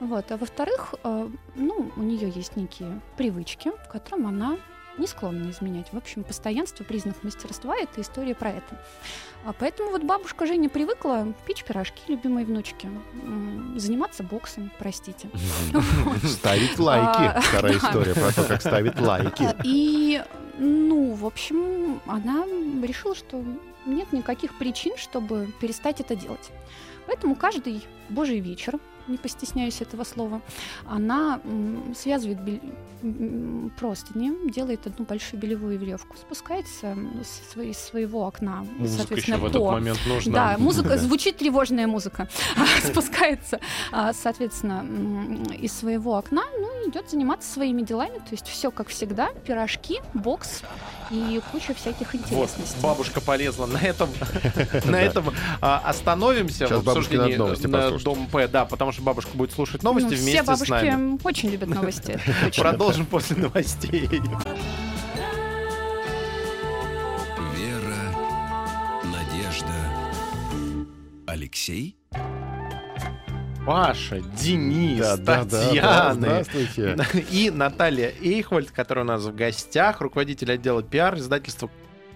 Вот. 0.00 0.30
А 0.32 0.36
во-вторых, 0.36 0.94
а, 1.02 1.30
ну, 1.54 1.90
у 1.96 2.02
нее 2.02 2.28
есть 2.30 2.56
некие 2.56 3.00
привычки, 3.16 3.70
в 3.86 3.88
котором 3.90 4.26
она 4.26 4.58
не 5.00 5.06
склонны 5.06 5.50
изменять. 5.50 5.92
В 5.92 5.96
общем, 5.96 6.22
постоянство, 6.22 6.84
признак 6.84 7.22
мастерства— 7.22 7.74
это 7.80 8.00
история 8.00 8.34
про 8.34 8.50
это. 8.50 8.80
А 9.44 9.52
поэтому 9.52 9.90
вот 9.90 10.04
бабушка 10.04 10.46
Женя 10.46 10.68
привыкла 10.68 11.32
печь 11.46 11.64
пирожки 11.64 12.02
любимой 12.08 12.44
внучки, 12.44 12.88
заниматься 13.76 14.22
боксом, 14.22 14.70
простите. 14.78 15.30
Ставить 16.24 16.78
лайки. 16.78 17.22
А, 17.22 17.40
Вторая 17.44 17.78
история 17.78 18.14
про 18.14 18.32
то, 18.32 18.44
как 18.44 18.60
ставить 18.60 19.00
лайки. 19.00 19.48
И, 19.64 20.22
ну, 20.58 21.14
в 21.14 21.24
общем, 21.24 22.00
она 22.06 22.44
решила, 22.86 23.14
что 23.14 23.42
нет 23.86 24.12
никаких 24.12 24.58
причин, 24.58 24.96
чтобы 24.98 25.48
перестать 25.60 26.00
это 26.00 26.14
делать. 26.14 26.50
Поэтому 27.06 27.34
каждый 27.34 27.82
божий 28.10 28.40
вечер 28.40 28.78
не 29.10 29.18
постесняюсь 29.18 29.80
этого 29.80 30.04
слова, 30.04 30.40
она 30.86 31.40
связывает 31.94 32.38
простыни, 33.78 34.50
делает 34.50 34.86
одну 34.86 35.04
большую 35.04 35.40
белевую 35.40 35.78
веревку, 35.78 36.16
спускается 36.16 36.96
с 37.22 37.80
своего 37.88 38.26
окна. 38.26 38.66
Музыка 38.76 38.98
соответственно, 38.98 39.34
еще 39.36 39.44
в 39.44 39.48
этот 39.48 39.62
момент 39.62 39.98
нужна. 40.06 40.32
Да, 40.32 40.58
музыка, 40.58 40.98
звучит 40.98 41.36
тревожная 41.36 41.86
музыка. 41.86 42.28
Спускается, 42.84 43.60
а, 43.92 44.12
соответственно, 44.12 44.84
из 45.54 45.72
своего 45.72 46.16
окна, 46.16 46.42
ну, 46.58 46.88
идет 46.88 47.10
заниматься 47.10 47.50
своими 47.50 47.82
делами, 47.82 48.18
то 48.18 48.32
есть 48.32 48.46
все 48.46 48.70
как 48.70 48.88
всегда, 48.88 49.30
пирожки, 49.46 50.00
бокс 50.14 50.62
и 51.10 51.40
куча 51.50 51.74
всяких 51.74 52.14
интересностей. 52.14 52.74
Вот, 52.76 52.82
бабушка 52.82 53.20
полезла. 53.20 53.66
На 53.66 53.78
этом, 53.78 54.08
на 54.84 54.96
этом 54.96 55.32
а, 55.60 55.82
остановимся 55.84 56.68
в 56.68 56.88
обсуждении 56.88 57.36
на 57.66 57.98
Дом 57.98 58.26
П, 58.26 58.46
да, 58.48 58.64
потому 58.64 58.92
что 58.92 58.99
бабушка 59.00 59.36
будет 59.36 59.52
слушать 59.52 59.82
новости 59.82 60.10
ну, 60.10 60.16
вместе 60.16 60.42
с 60.42 60.46
нами. 60.46 60.58
Все 60.60 60.96
бабушки 60.96 61.26
очень 61.26 61.50
любят 61.50 61.68
новости. 61.74 62.20
Продолжим 62.56 63.06
после 63.06 63.36
новостей. 63.36 64.08
Вера, 67.56 68.00
Надежда, 69.04 69.74
Алексей? 71.26 71.96
Паша, 73.66 74.20
Денис, 74.40 75.18
да, 75.18 75.44
Татьяна 75.44 76.42
да, 76.42 76.94
да, 76.96 77.04
и 77.30 77.50
Наталья 77.50 78.12
Эйхвальд, 78.20 78.70
которая 78.70 79.04
у 79.04 79.08
нас 79.08 79.22
в 79.22 79.34
гостях, 79.34 80.00
руководитель 80.00 80.52
отдела 80.52 80.82
пиар 80.82 81.16
издательства 81.16 81.70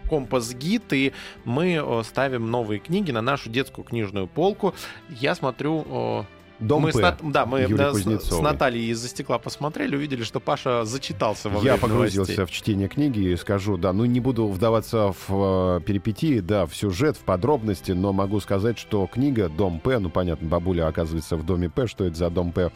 Компас 0.08 0.54
Гид, 0.54 0.92
и 0.92 1.12
мы 1.44 2.02
ставим 2.04 2.50
новые 2.50 2.80
книги 2.80 3.10
на 3.10 3.20
нашу 3.20 3.50
детскую 3.50 3.84
книжную 3.84 4.26
полку. 4.26 4.74
Я 5.10 5.34
смотрю 5.34 6.26
Дом 6.60 6.82
мы 6.82 6.92
П. 6.92 6.98
С, 6.98 7.16
да, 7.22 7.46
мы 7.46 7.66
да, 7.68 7.92
с, 7.92 8.04
с 8.04 8.40
Натальей 8.40 8.90
из-за 8.90 9.08
стекла 9.08 9.38
посмотрели, 9.38 9.96
увидели, 9.96 10.22
что 10.22 10.38
Паша 10.38 10.84
зачитался 10.84 11.48
во 11.48 11.60
Я 11.60 11.76
погрузился 11.76 12.32
новостей. 12.32 12.44
в 12.44 12.50
чтение 12.50 12.88
книги 12.88 13.32
и 13.32 13.36
скажу, 13.36 13.76
да, 13.76 13.92
ну 13.92 14.04
не 14.04 14.20
буду 14.20 14.46
вдаваться 14.46 15.12
в 15.26 15.78
э, 15.78 15.80
перипетии, 15.84 16.40
да, 16.40 16.66
в 16.66 16.74
сюжет, 16.74 17.16
в 17.16 17.20
подробности, 17.20 17.92
но 17.92 18.12
могу 18.12 18.38
сказать, 18.40 18.78
что 18.78 19.06
книга 19.06 19.48
«Дом 19.48 19.80
П», 19.80 19.98
ну 19.98 20.10
понятно, 20.10 20.48
бабуля 20.48 20.86
оказывается 20.86 21.36
в 21.36 21.44
доме 21.44 21.68
П, 21.68 21.86
что 21.86 22.04
это 22.04 22.16
за 22.16 22.30
дом 22.30 22.52
П, 22.52 22.70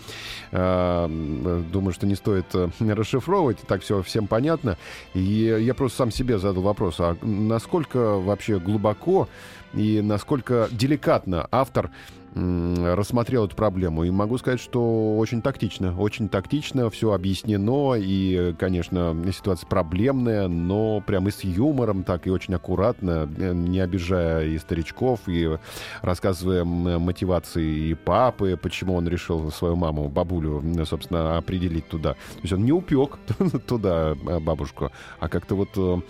э, 0.51 1.63
думаю, 1.73 1.93
что 1.93 2.07
не 2.07 2.17
стоит 2.17 2.47
э, 2.55 2.71
расшифровывать, 2.81 3.59
так 3.61 3.83
все 3.83 4.03
всем 4.03 4.27
понятно. 4.27 4.77
И 5.15 5.57
я 5.61 5.75
просто 5.75 5.99
сам 5.99 6.11
себе 6.11 6.39
задал 6.39 6.63
вопрос, 6.63 6.97
а 6.99 7.17
насколько 7.23 8.19
вообще 8.19 8.59
глубоко 8.59 9.29
и 9.75 10.01
насколько 10.01 10.69
деликатно 10.71 11.47
автор 11.51 11.91
рассмотрел 12.35 13.47
эту 13.47 13.57
проблему. 13.57 14.05
И 14.05 14.11
могу 14.11 14.39
сказать, 14.39 14.61
что 14.61 15.17
очень 15.17 15.43
тактично. 15.43 15.99
Очень 15.99 16.29
тактично, 16.29 16.91
все 16.91 17.13
объяснено. 17.13 17.95
И, 17.97 18.55
конечно, 18.59 19.17
ситуация 19.33 19.67
проблемная, 19.67 20.49
но 20.49 21.01
прям 21.01 21.29
и 21.29 21.31
с 21.31 21.43
юмором 21.43 22.05
так, 22.05 22.27
и 22.27 22.31
очень 22.31 22.55
аккуратно, 22.55 23.29
э, 23.39 23.53
не 23.53 23.81
обижая 23.81 24.47
и 24.47 24.59
старичков, 24.59 25.21
и 25.27 25.59
рассказывая 26.03 26.65
мотивации 26.65 27.91
и 27.91 27.95
папы, 27.95 28.59
почему 28.61 28.95
он 28.95 29.09
решил 29.09 29.51
свою 29.51 29.77
маму, 29.77 30.09
бабулю, 30.09 30.63
собственно, 30.85 31.39
определить 31.39 31.89
туда. 31.89 32.15
То 32.15 32.41
есть 32.43 32.53
он 32.53 32.65
не 32.65 32.73
упек 32.73 33.19
туда 33.67 34.17
а, 34.27 34.41
бабушку, 34.41 34.91
а 35.21 35.29
как-то 35.29 35.55
вот 35.55 35.71
э, 35.77 36.01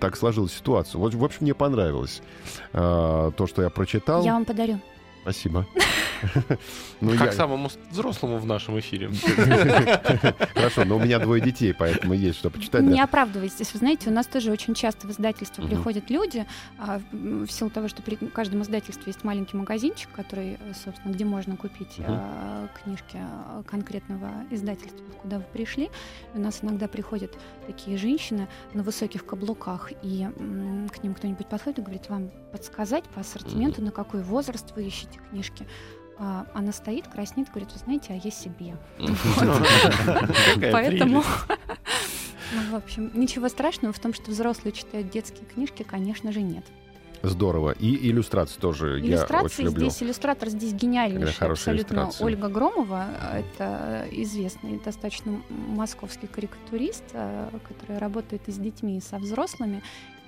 так 0.00 0.16
сложилась 0.16 0.52
ситуация. 0.52 0.98
Вот, 0.98 1.14
в 1.14 1.24
общем, 1.24 1.38
мне 1.42 1.54
понравилось 1.54 2.22
э, 2.72 3.30
то, 3.36 3.46
что 3.46 3.62
я 3.62 3.70
прочитал. 3.70 4.24
Я 4.24 4.34
вам 4.34 4.44
подарю. 4.44 4.80
Спасибо. 5.22 5.66
Ну, 7.00 7.18
как 7.18 7.30
я... 7.30 7.32
самому 7.32 7.68
взрослому 7.90 8.38
в 8.38 8.46
нашем 8.46 8.78
эфире. 8.78 9.10
Хорошо, 10.54 10.84
но 10.84 10.96
у 10.96 11.00
меня 11.00 11.18
двое 11.18 11.42
детей, 11.42 11.74
поэтому 11.74 12.14
есть 12.14 12.38
что 12.38 12.48
почитать. 12.48 12.82
Не 12.82 13.00
оправдывайтесь. 13.00 13.72
Вы 13.72 13.78
знаете, 13.80 14.08
у 14.08 14.12
нас 14.12 14.28
тоже 14.28 14.52
очень 14.52 14.74
часто 14.74 15.08
в 15.08 15.10
издательство 15.10 15.66
приходят 15.66 16.10
люди, 16.10 16.46
а, 16.78 17.00
в 17.10 17.48
силу 17.48 17.70
того, 17.70 17.88
что 17.88 18.02
при 18.02 18.14
каждом 18.14 18.62
издательстве 18.62 19.04
есть 19.06 19.24
маленький 19.24 19.56
магазинчик, 19.56 20.10
который, 20.14 20.58
собственно, 20.84 21.12
где 21.12 21.24
можно 21.24 21.56
купить 21.56 21.96
а, 21.98 22.68
книжки 22.84 23.16
а, 23.16 23.64
конкретного 23.64 24.30
издательства, 24.50 25.04
куда 25.22 25.38
вы 25.38 25.44
пришли. 25.52 25.90
У 26.34 26.38
нас 26.38 26.60
иногда 26.62 26.86
приходят 26.86 27.36
такие 27.66 27.98
женщины 27.98 28.46
на 28.74 28.84
высоких 28.84 29.26
каблуках, 29.26 29.90
и 30.02 30.28
к 30.92 31.02
ним 31.02 31.14
кто-нибудь 31.14 31.48
подходит 31.48 31.80
и 31.80 31.82
говорит, 31.82 32.08
вам 32.08 32.30
подсказать 32.52 33.04
по 33.06 33.22
ассортименту, 33.22 33.82
на 33.82 33.90
какой 33.90 34.22
возраст 34.22 34.72
вы 34.76 34.84
ищете 34.84 35.11
книжки. 35.18 35.66
А, 36.18 36.46
она 36.54 36.72
стоит, 36.72 37.08
краснеет, 37.08 37.48
говорит, 37.48 37.72
вы 37.72 37.78
знаете, 37.78 38.12
а 38.12 38.14
я 38.14 38.30
себе. 38.30 38.76
Поэтому, 40.72 41.24
ну, 42.52 42.70
в 42.70 42.74
общем, 42.74 43.10
ничего 43.14 43.48
страшного 43.48 43.92
в 43.92 43.98
том, 43.98 44.12
что 44.14 44.30
взрослые 44.30 44.72
читают 44.72 45.10
детские 45.10 45.46
книжки, 45.46 45.82
конечно 45.82 46.32
же, 46.32 46.42
нет. 46.42 46.64
Здорово. 47.22 47.70
И 47.72 48.08
иллюстрации 48.10 48.60
тоже 48.60 49.00
иллюстрации 49.00 49.34
я 49.34 49.44
очень 49.44 49.64
люблю. 49.64 49.90
здесь, 49.90 50.02
иллюстратор 50.02 50.48
здесь 50.48 50.72
гениальнейший 50.72 51.46
абсолютно. 51.46 52.10
Ольга 52.18 52.48
Громова, 52.48 53.06
это 53.32 54.06
известный 54.10 54.80
достаточно 54.84 55.40
московский 55.48 56.26
карикатурист, 56.26 57.04
э, 57.12 57.48
который 57.66 57.98
работает 57.98 58.42
и 58.48 58.52
с 58.52 58.56
детьми, 58.56 58.98
и 58.98 59.00
со 59.00 59.18
взрослыми. 59.18 59.82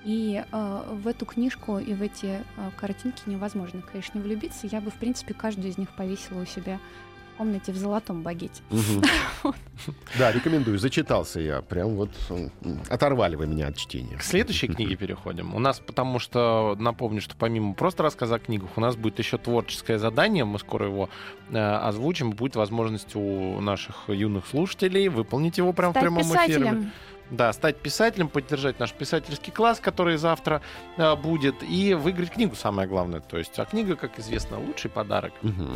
И 0.04 0.44
э, 0.50 0.82
в 0.92 1.08
эту 1.08 1.24
книжку 1.24 1.78
и 1.78 1.94
в 1.94 2.02
эти 2.02 2.26
э, 2.56 2.70
картинки 2.76 3.22
невозможно, 3.26 3.80
конечно, 3.80 4.18
не 4.18 4.24
влюбиться. 4.24 4.66
Я 4.66 4.80
бы, 4.80 4.90
в 4.90 4.94
принципе, 4.94 5.32
каждую 5.32 5.68
из 5.68 5.78
них 5.78 5.88
повесила 5.90 6.42
у 6.42 6.46
себя 6.46 6.78
в 7.34 7.38
комнате 7.38 7.72
в 7.72 7.76
золотом 7.76 8.22
багете. 8.22 8.62
Да, 10.18 10.30
рекомендую. 10.30 10.78
Зачитался 10.78 11.40
я. 11.40 11.60
Прям 11.60 11.96
вот 11.96 12.10
оторвали 12.88 13.34
вы 13.34 13.48
меня 13.48 13.66
от 13.66 13.76
чтения. 13.76 14.16
К 14.16 14.22
следующей 14.22 14.68
книге 14.68 14.94
переходим. 14.94 15.52
У 15.54 15.58
нас, 15.58 15.80
потому 15.80 16.20
что, 16.20 16.76
напомню, 16.78 17.20
что 17.20 17.34
помимо 17.36 17.74
просто 17.74 18.04
рассказа 18.04 18.36
о 18.36 18.38
книгах, 18.38 18.70
у 18.76 18.80
нас 18.80 18.94
будет 18.94 19.18
еще 19.18 19.36
творческое 19.36 19.98
задание. 19.98 20.44
Мы 20.44 20.60
скоро 20.60 20.86
его 20.86 21.08
э, 21.50 21.58
озвучим. 21.58 22.30
Будет 22.30 22.54
возможность 22.54 23.16
у 23.16 23.60
наших 23.60 24.08
юных 24.08 24.46
слушателей 24.46 25.08
выполнить 25.08 25.58
его 25.58 25.72
прямо 25.72 25.92
в 25.92 26.00
прямом 26.00 26.22
эфире. 26.22 26.90
Да, 27.30 27.52
стать 27.52 27.76
писателем, 27.76 28.28
поддержать 28.28 28.78
наш 28.78 28.92
писательский 28.92 29.52
класс, 29.52 29.80
который 29.80 30.16
завтра 30.16 30.60
э, 30.96 31.16
будет, 31.16 31.62
и 31.62 31.94
выиграть 31.94 32.30
книгу, 32.30 32.54
самое 32.54 32.86
главное. 32.86 33.20
То 33.20 33.38
есть, 33.38 33.58
а 33.58 33.64
книга, 33.64 33.96
как 33.96 34.18
известно, 34.18 34.58
лучший 34.58 34.90
подарок. 34.90 35.32
Угу. 35.42 35.68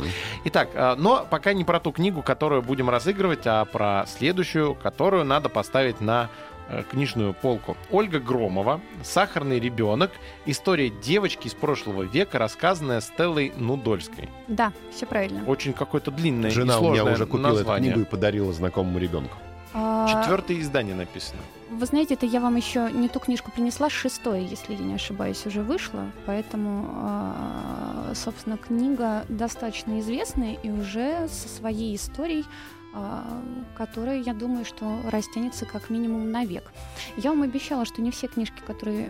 Итак, 0.45 0.69
э, 0.73 0.95
но 0.97 1.25
пока 1.29 1.53
не 1.53 1.63
про 1.63 1.79
ту 1.79 1.91
книгу, 1.91 2.21
которую 2.21 2.61
будем 2.61 2.89
разыгрывать, 2.89 3.45
а 3.45 3.65
про 3.65 4.05
следующую, 4.07 4.75
которую 4.75 5.25
надо 5.25 5.49
поставить 5.49 6.01
на 6.01 6.29
э, 6.69 6.83
книжную 6.89 7.33
полку. 7.33 7.75
Ольга 7.89 8.19
Громова, 8.19 8.79
«Сахарный 9.03 9.59
ребенок. 9.59 10.11
История 10.45 10.89
девочки 10.89 11.47
из 11.47 11.55
прошлого 11.55 12.03
века, 12.03 12.37
рассказанная 12.37 13.01
Стеллой 13.01 13.51
Нудольской». 13.57 14.29
Да, 14.47 14.71
все 14.95 15.07
правильно. 15.07 15.43
Очень 15.45 15.73
какое-то 15.73 16.11
длинное 16.11 16.51
Жена 16.51 16.75
и 16.75 16.77
сложное 16.77 17.01
у 17.01 17.05
меня 17.05 17.13
уже 17.15 17.25
купила 17.25 17.49
название. 17.49 17.89
эту 17.89 17.95
книгу 17.95 18.07
и 18.07 18.11
подарила 18.11 18.53
знакомому 18.53 18.99
ребенку. 18.99 19.35
А, 19.73 20.07
Четвертое 20.07 20.59
издание 20.59 20.95
написано. 20.95 21.39
Вы 21.69 21.85
знаете, 21.85 22.15
это 22.15 22.25
я 22.25 22.39
вам 22.39 22.55
еще 22.55 22.91
не 22.91 23.07
ту 23.07 23.19
книжку 23.19 23.51
принесла, 23.51 23.89
шестое, 23.89 24.43
если 24.43 24.73
я 24.73 24.79
не 24.79 24.95
ошибаюсь, 24.95 25.45
уже 25.45 25.61
вышло. 25.61 26.11
Поэтому, 26.25 26.89
а, 26.91 28.11
собственно, 28.15 28.57
книга 28.57 29.25
достаточно 29.29 29.99
известная 29.99 30.55
и 30.55 30.71
уже 30.71 31.27
со 31.27 31.47
своей 31.47 31.95
историей 31.95 32.45
а, 32.91 33.23
которая, 33.77 34.19
я 34.19 34.33
думаю, 34.33 34.65
что 34.65 34.97
растянется 35.11 35.67
как 35.67 35.91
минимум 35.91 36.31
на 36.31 36.43
век. 36.43 36.71
Я 37.17 37.29
вам 37.29 37.43
обещала, 37.43 37.85
что 37.85 38.01
не 38.01 38.09
все 38.09 38.25
книжки, 38.25 38.61
которые 38.65 39.09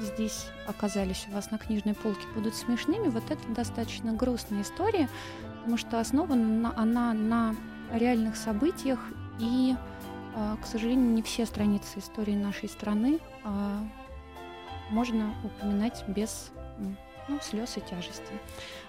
здесь 0.00 0.46
оказались 0.66 1.26
у 1.30 1.34
вас 1.34 1.50
на 1.50 1.58
книжной 1.58 1.92
полке, 1.92 2.26
будут 2.34 2.54
смешными. 2.54 3.08
Вот 3.08 3.24
это 3.30 3.46
достаточно 3.48 4.14
грустная 4.14 4.62
история, 4.62 5.10
потому 5.58 5.76
что 5.76 6.00
основана 6.00 6.72
она 6.74 7.12
на 7.12 7.54
реальных 7.92 8.36
событиях 8.36 9.00
и, 9.38 9.74
а, 10.34 10.56
к 10.56 10.66
сожалению, 10.66 11.10
не 11.10 11.22
все 11.22 11.46
страницы 11.46 11.98
истории 11.98 12.34
нашей 12.34 12.68
страны 12.68 13.20
а, 13.44 13.84
можно 14.90 15.34
упоминать 15.44 16.04
без 16.06 16.50
ну, 17.28 17.38
слез 17.40 17.76
и 17.76 17.80
тяжести. 17.80 18.32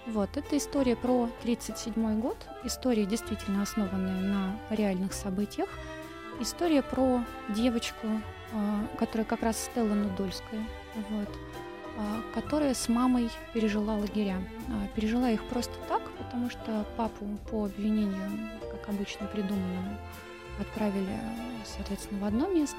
Вот, 0.08 0.36
это 0.36 0.58
история 0.58 0.95
про 0.95 1.23
1937 1.23 2.19
год, 2.19 2.38
история 2.63 3.06
действительно 3.06 3.62
основанная 3.62 4.21
на 4.21 4.75
реальных 4.75 5.13
событиях. 5.13 5.69
история 6.41 6.82
про 6.82 7.23
девочку, 7.49 8.08
э, 8.51 8.97
которая 8.97 9.23
как 9.23 9.43
раз 9.43 9.63
Стелла 9.63 9.93
Нудольская, 9.93 10.65
вот, 11.10 11.29
которая 12.34 12.73
с 12.73 12.89
мамой 12.89 13.29
пережила 13.53 13.95
лагеря. 13.95 14.41
Пережила 14.95 15.29
их 15.29 15.43
просто 15.45 15.73
так, 15.88 16.01
потому 16.17 16.49
что 16.49 16.86
папу 16.97 17.25
по 17.51 17.65
обвинению, 17.65 18.49
как 18.71 18.89
обычно 18.89 19.27
придуманному, 19.27 19.99
отправили, 20.59 21.19
соответственно, 21.65 22.21
в 22.21 22.25
одно 22.25 22.47
место, 22.47 22.77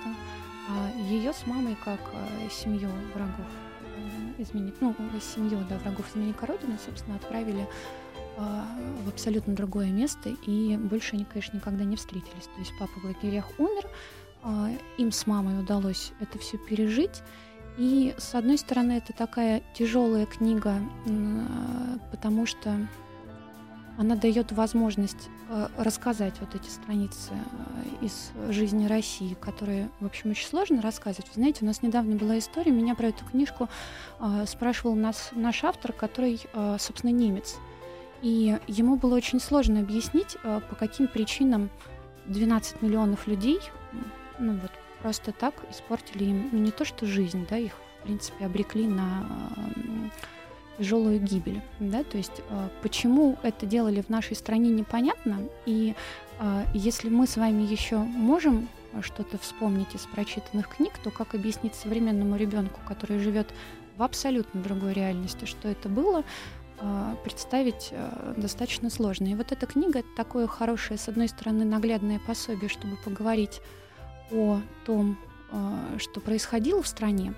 а 0.69 0.91
ее 1.11 1.33
с 1.33 1.47
мамой 1.47 1.77
как 1.85 2.01
э, 2.13 2.49
семью 2.51 2.89
врагов 3.15 3.47
э, 3.83 4.43
изменить, 4.43 4.75
ну, 4.81 4.95
семью 5.21 5.59
да, 5.69 5.77
врагов 5.79 6.11
изменника 6.11 6.47
Родины, 6.47 6.79
собственно, 6.85 7.17
отправили 7.17 7.67
э, 8.37 8.63
в 9.05 9.09
абсолютно 9.09 9.55
другое 9.55 9.91
место, 9.91 10.31
и 10.47 10.77
больше 10.77 11.17
они, 11.17 11.25
конечно, 11.25 11.57
никогда 11.57 11.85
не 11.85 11.97
встретились. 11.97 12.45
То 12.45 12.61
есть 12.61 12.73
папа 12.79 12.93
в 13.01 13.05
лагерях 13.05 13.47
умер, 13.59 13.87
э, 14.43 14.79
им 14.97 15.13
с 15.13 15.27
мамой 15.27 15.61
удалось 15.61 16.13
это 16.21 16.39
все 16.39 16.57
пережить, 16.57 17.23
и, 17.77 18.15
с 18.19 18.35
одной 18.35 18.57
стороны, 18.57 18.93
это 18.93 19.13
такая 19.13 19.63
тяжелая 19.75 20.27
книга, 20.27 20.81
э, 21.07 21.99
потому 22.11 22.47
что 22.47 22.89
она 23.97 24.17
дает 24.17 24.53
возможность 24.53 25.29
э, 25.49 25.69
рассказать 25.79 26.35
вот 26.41 26.55
эти 26.55 26.69
страницы 26.69 27.31
э, 27.33 28.05
из 28.05 28.33
жизни 28.49 28.87
России, 28.87 29.35
которые, 29.41 29.89
в 30.01 30.07
общем, 30.07 30.31
очень 30.31 30.47
сложно 30.47 30.83
рассказывать. 30.83 31.29
Вы 31.29 31.35
знаете, 31.35 31.61
у 31.63 31.67
нас 31.67 31.83
недавно 31.83 32.17
была 32.17 32.39
история, 32.39 32.73
меня 32.73 32.95
про 32.95 33.09
эту 33.09 33.25
книжку 33.25 33.69
э, 34.19 34.45
спрашивал 34.47 34.95
нас, 34.95 35.31
наш 35.33 35.63
автор, 35.65 35.93
который, 35.93 36.41
собственно, 36.79 37.11
немец. 37.11 37.57
И 38.23 38.59
ему 38.67 38.97
было 38.97 39.17
очень 39.17 39.39
сложно 39.39 39.81
объяснить, 39.81 40.37
по 40.43 40.77
каким 40.77 41.09
причинам 41.09 41.69
12 42.27 42.81
миллионов 42.81 43.27
людей, 43.27 43.61
ну 44.39 44.55
вот, 44.55 44.71
просто 45.03 45.33
так 45.33 45.55
испортили 45.71 46.25
им 46.25 46.49
ну, 46.51 46.59
не 46.59 46.71
то 46.71 46.87
что 46.87 47.07
жизнь, 47.07 47.47
да, 47.49 47.59
их, 47.59 47.73
в 48.01 48.05
принципе, 48.05 48.47
обрекли 48.47 48.87
на 48.87 49.27
тяжелую 50.79 51.21
гибель. 51.21 51.61
Да? 51.81 52.05
То 52.05 52.19
есть 52.19 52.43
э, 52.49 52.69
почему 52.83 53.37
это 53.43 53.67
делали 53.67 54.01
в 54.01 54.09
нашей 54.09 54.37
стране, 54.37 54.71
непонятно. 54.71 55.41
И 55.67 55.95
э, 56.41 56.65
если 56.75 57.09
мы 57.09 57.27
с 57.27 57.37
вами 57.37 57.63
еще 57.63 57.99
можем 57.99 58.69
что-то 59.01 59.39
вспомнить 59.39 59.95
из 59.95 60.03
прочитанных 60.03 60.69
книг, 60.69 60.93
то 61.03 61.11
как 61.11 61.35
объяснить 61.35 61.75
современному 61.75 62.37
ребенку, 62.37 62.81
который 62.87 63.19
живет 63.19 63.53
в 63.97 64.03
абсолютно 64.03 64.63
другой 64.63 64.93
реальности, 64.93 65.45
что 65.47 65.69
это 65.69 65.89
было, 65.89 66.25
э, 66.81 67.15
представить 67.25 67.93
достаточно 68.37 68.91
сложно. 68.91 69.27
И 69.27 69.35
вот 69.35 69.53
эта 69.53 69.67
книга 69.67 70.01
это 70.01 70.09
такое 70.17 70.47
хорошее, 70.47 70.99
с 70.99 71.09
одной 71.09 71.29
стороны, 71.29 71.65
наглядное 71.65 72.21
пособие, 72.25 72.69
чтобы 72.69 72.97
поговорить 73.05 73.61
о 74.33 74.61
том, 74.85 75.19
что 75.99 76.21
происходило 76.21 76.83
в 76.83 76.89
стране, 76.89 77.35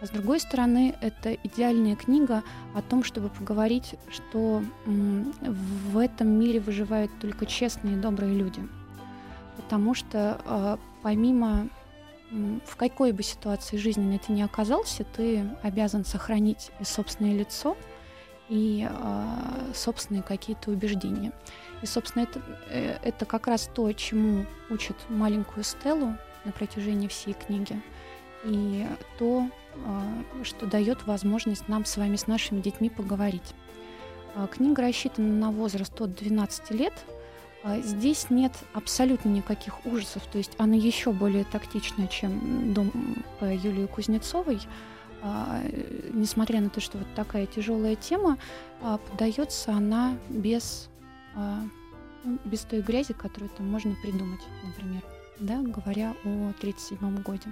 а 0.00 0.06
с 0.06 0.10
другой 0.10 0.40
стороны, 0.40 0.94
это 1.00 1.34
идеальная 1.34 1.94
книга 1.94 2.42
о 2.74 2.82
том, 2.82 3.04
чтобы 3.04 3.28
поговорить, 3.28 3.96
что 4.10 4.62
в 4.86 5.98
этом 5.98 6.28
мире 6.28 6.60
выживают 6.60 7.10
только 7.20 7.44
честные 7.46 7.96
и 7.96 8.00
добрые 8.00 8.34
люди. 8.34 8.60
Потому 9.56 9.94
что 9.94 10.40
а, 10.46 10.78
помимо 11.02 11.68
в 12.30 12.76
какой 12.76 13.12
бы 13.12 13.22
ситуации 13.22 13.76
жизненной 13.76 14.18
ты 14.18 14.32
ни 14.32 14.42
оказался, 14.42 15.04
ты 15.04 15.44
обязан 15.62 16.04
сохранить 16.04 16.70
и 16.80 16.84
собственное 16.84 17.36
лицо, 17.36 17.76
и 18.48 18.88
э, 18.88 19.72
собственные 19.74 20.22
какие-то 20.22 20.70
убеждения. 20.70 21.32
И, 21.82 21.86
собственно, 21.86 22.24
это, 22.24 22.40
э, 22.68 22.98
это 23.02 23.24
как 23.24 23.46
раз 23.46 23.68
то, 23.72 23.90
чему 23.92 24.44
учат 24.70 24.96
маленькую 25.08 25.64
Стеллу 25.64 26.16
на 26.44 26.52
протяжении 26.52 27.08
всей 27.08 27.34
книги. 27.34 27.80
И 28.44 28.86
то, 29.18 29.46
а, 29.86 30.44
что 30.44 30.66
дает 30.66 31.06
возможность 31.06 31.68
нам 31.68 31.84
с 31.84 31.96
вами, 31.96 32.16
с 32.16 32.26
нашими 32.26 32.60
детьми 32.60 32.90
поговорить. 32.90 33.54
А, 34.34 34.46
книга 34.46 34.82
рассчитана 34.82 35.28
на 35.28 35.50
возраст 35.50 35.98
от 36.00 36.14
12 36.14 36.70
лет. 36.70 36.92
А, 37.62 37.78
здесь 37.80 38.30
нет 38.30 38.52
абсолютно 38.72 39.28
никаких 39.28 39.84
ужасов, 39.86 40.24
то 40.26 40.38
есть 40.38 40.52
она 40.58 40.74
еще 40.74 41.12
более 41.12 41.44
тактичная, 41.44 42.06
чем 42.06 42.72
«Дом» 42.72 42.90
по 43.38 43.44
Юлии 43.44 43.86
Кузнецовой. 43.86 44.60
Несмотря 46.14 46.62
на 46.62 46.70
то, 46.70 46.80
что 46.80 46.96
вот 46.96 47.06
такая 47.14 47.44
тяжелая 47.44 47.94
тема, 47.94 48.38
подается 48.80 49.72
она 49.72 50.16
без, 50.30 50.88
ну, 51.34 52.38
без 52.46 52.60
той 52.60 52.80
грязи, 52.80 53.12
которую 53.12 53.50
там 53.50 53.70
можно 53.70 53.94
придумать, 54.02 54.40
например, 54.64 55.02
да, 55.38 55.60
говоря 55.60 56.14
о 56.24 56.54
1937 56.58 57.22
году. 57.22 57.50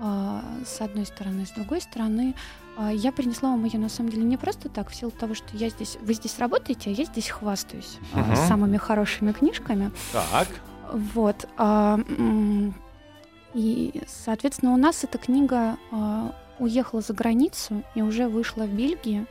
А, 0.00 0.42
с 0.66 0.80
одной 0.80 1.06
стороны. 1.06 1.46
С 1.46 1.50
другой 1.50 1.80
стороны, 1.80 2.34
а, 2.76 2.92
я 2.92 3.12
принесла 3.12 3.50
вам 3.50 3.64
ее 3.64 3.78
на 3.78 3.88
самом 3.88 4.10
деле 4.10 4.24
не 4.24 4.36
просто 4.36 4.68
так, 4.68 4.90
в 4.90 4.94
силу 4.94 5.12
того, 5.12 5.34
что 5.34 5.56
я 5.56 5.68
здесь, 5.68 5.96
вы 6.00 6.14
здесь 6.14 6.38
работаете, 6.38 6.90
а 6.90 6.92
я 6.92 7.04
здесь 7.04 7.28
хвастаюсь 7.28 7.98
uh 8.12 8.48
самыми 8.48 8.76
хорошими 8.76 9.32
книжками. 9.32 9.92
Так. 10.12 10.48
Вот. 10.92 11.48
И, 13.54 14.02
соответственно, 14.08 14.74
у 14.74 14.76
нас 14.76 15.04
эта 15.04 15.16
книга 15.18 15.76
уехала 16.58 17.00
за 17.00 17.14
границу 17.14 17.82
и 17.94 18.02
уже 18.02 18.28
вышла 18.28 18.64
в 18.64 18.70
Бельгии, 18.70 19.26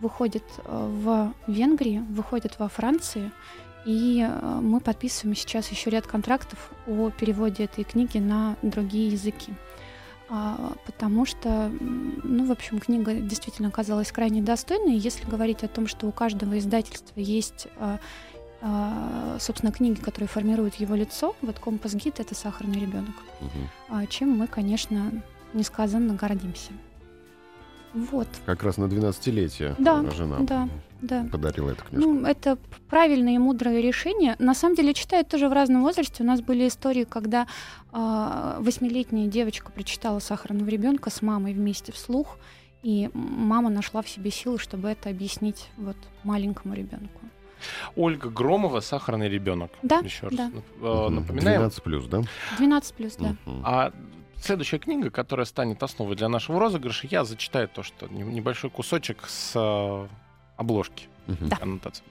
выходит 0.00 0.44
в 0.64 1.32
Венгрии, 1.46 2.04
выходит 2.10 2.58
во 2.58 2.68
Франции. 2.68 3.30
И 3.84 4.28
мы 4.60 4.80
подписываем 4.80 5.34
сейчас 5.34 5.68
еще 5.70 5.90
ряд 5.90 6.06
контрактов 6.06 6.70
о 6.86 7.10
переводе 7.10 7.64
этой 7.64 7.84
книги 7.84 8.18
на 8.18 8.56
другие 8.62 9.08
языки. 9.08 9.52
А, 10.34 10.72
потому 10.86 11.26
что, 11.26 11.70
ну, 11.78 12.46
в 12.46 12.52
общем, 12.52 12.78
книга 12.78 13.12
действительно 13.12 13.68
оказалась 13.68 14.10
крайне 14.10 14.40
достойной. 14.40 14.96
Если 14.96 15.28
говорить 15.28 15.62
о 15.62 15.68
том, 15.68 15.86
что 15.86 16.06
у 16.06 16.10
каждого 16.10 16.58
издательства 16.58 17.20
есть 17.20 17.68
а, 17.76 17.98
а, 18.62 19.36
собственно, 19.38 19.72
книги, 19.72 20.00
которые 20.00 20.28
формируют 20.28 20.76
его 20.76 20.94
лицо. 20.94 21.36
Вот 21.42 21.58
компас 21.58 21.94
гид 21.94 22.18
это 22.18 22.34
сахарный 22.34 22.80
ребенок. 22.80 23.14
Угу. 23.40 24.06
Чем 24.06 24.30
мы, 24.30 24.46
конечно, 24.46 25.10
несказанно 25.52 26.14
гордимся. 26.14 26.72
Вот. 27.94 28.28
Как 28.46 28.62
раз 28.62 28.78
на 28.78 28.84
12-летие 28.84 29.74
да, 29.78 30.02
жена 30.10 30.38
да, 30.40 30.68
да. 31.02 31.26
подарила 31.30 31.70
эту 31.70 31.84
книжку. 31.84 32.10
Ну, 32.10 32.26
это 32.26 32.56
правильное 32.88 33.34
и 33.34 33.38
мудрое 33.38 33.82
решение. 33.82 34.34
На 34.38 34.54
самом 34.54 34.76
деле 34.76 34.94
читают 34.94 35.28
тоже 35.28 35.48
в 35.48 35.52
разном 35.52 35.82
возрасте. 35.82 36.22
У 36.22 36.26
нас 36.26 36.40
были 36.40 36.68
истории, 36.68 37.04
когда 37.04 37.46
а, 37.92 38.56
восьмилетняя 38.60 39.28
девочка 39.28 39.70
прочитала 39.70 40.20
«Сахарного 40.20 40.68
ребенка» 40.68 41.10
с 41.10 41.20
мамой 41.20 41.52
вместе 41.52 41.92
вслух, 41.92 42.38
и 42.82 43.10
мама 43.12 43.68
нашла 43.68 44.02
в 44.02 44.08
себе 44.08 44.30
силы, 44.30 44.58
чтобы 44.58 44.88
это 44.88 45.10
объяснить 45.10 45.68
вот 45.76 45.96
маленькому 46.24 46.74
ребенку. 46.74 47.20
Ольга 47.94 48.28
Громова 48.28 48.80
«Сахарный 48.80 49.28
ребенок». 49.28 49.70
Да, 49.82 49.98
Еще 49.98 50.26
раз 50.26 50.34
да. 50.34 50.50
напоминаем. 51.10 51.60
12 51.60 51.82
плюс, 51.82 52.06
да? 52.06 52.22
12 52.56 52.94
плюс, 52.94 53.16
да. 53.16 53.36
А 53.64 53.92
следующая 54.44 54.78
книга, 54.78 55.10
которая 55.10 55.46
станет 55.46 55.82
основой 55.82 56.16
для 56.16 56.28
нашего 56.28 56.58
розыгрыша, 56.60 57.06
я 57.10 57.24
зачитаю 57.24 57.68
то, 57.68 57.82
что 57.82 58.08
небольшой 58.08 58.70
кусочек 58.70 59.24
с 59.26 59.52
э, 59.54 60.08
обложки. 60.56 61.08
Да. 61.26 61.58
Аннотация. 61.60 62.04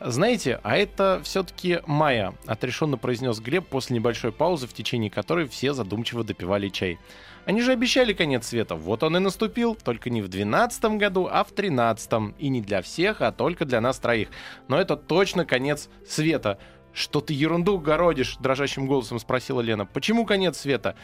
Знаете, 0.00 0.60
а 0.62 0.76
это 0.76 1.20
все-таки 1.24 1.80
Майя, 1.86 2.34
отрешенно 2.46 2.96
произнес 2.96 3.40
Глеб 3.40 3.66
после 3.66 3.96
небольшой 3.96 4.30
паузы, 4.30 4.68
в 4.68 4.72
течение 4.72 5.10
которой 5.10 5.48
все 5.48 5.72
задумчиво 5.72 6.22
допивали 6.22 6.68
чай. 6.68 6.98
Они 7.44 7.60
же 7.60 7.72
обещали 7.72 8.12
конец 8.12 8.46
света. 8.46 8.76
Вот 8.76 9.02
он 9.02 9.16
и 9.16 9.20
наступил, 9.20 9.74
только 9.74 10.10
не 10.10 10.22
в 10.22 10.28
12 10.28 10.84
году, 10.96 11.28
а 11.30 11.42
в 11.42 11.50
13 11.50 12.34
И 12.38 12.48
не 12.48 12.60
для 12.60 12.82
всех, 12.82 13.20
а 13.20 13.32
только 13.32 13.64
для 13.64 13.80
нас 13.80 13.98
троих. 13.98 14.28
Но 14.68 14.78
это 14.78 14.96
точно 14.96 15.44
конец 15.44 15.88
света. 16.06 16.58
Что 16.92 17.20
ты 17.20 17.32
ерунду 17.32 17.78
городишь? 17.78 18.36
дрожащим 18.38 18.86
голосом 18.86 19.18
спросила 19.18 19.60
Лена. 19.60 19.86
Почему 19.86 20.24
конец 20.24 20.58
света? 20.58 20.94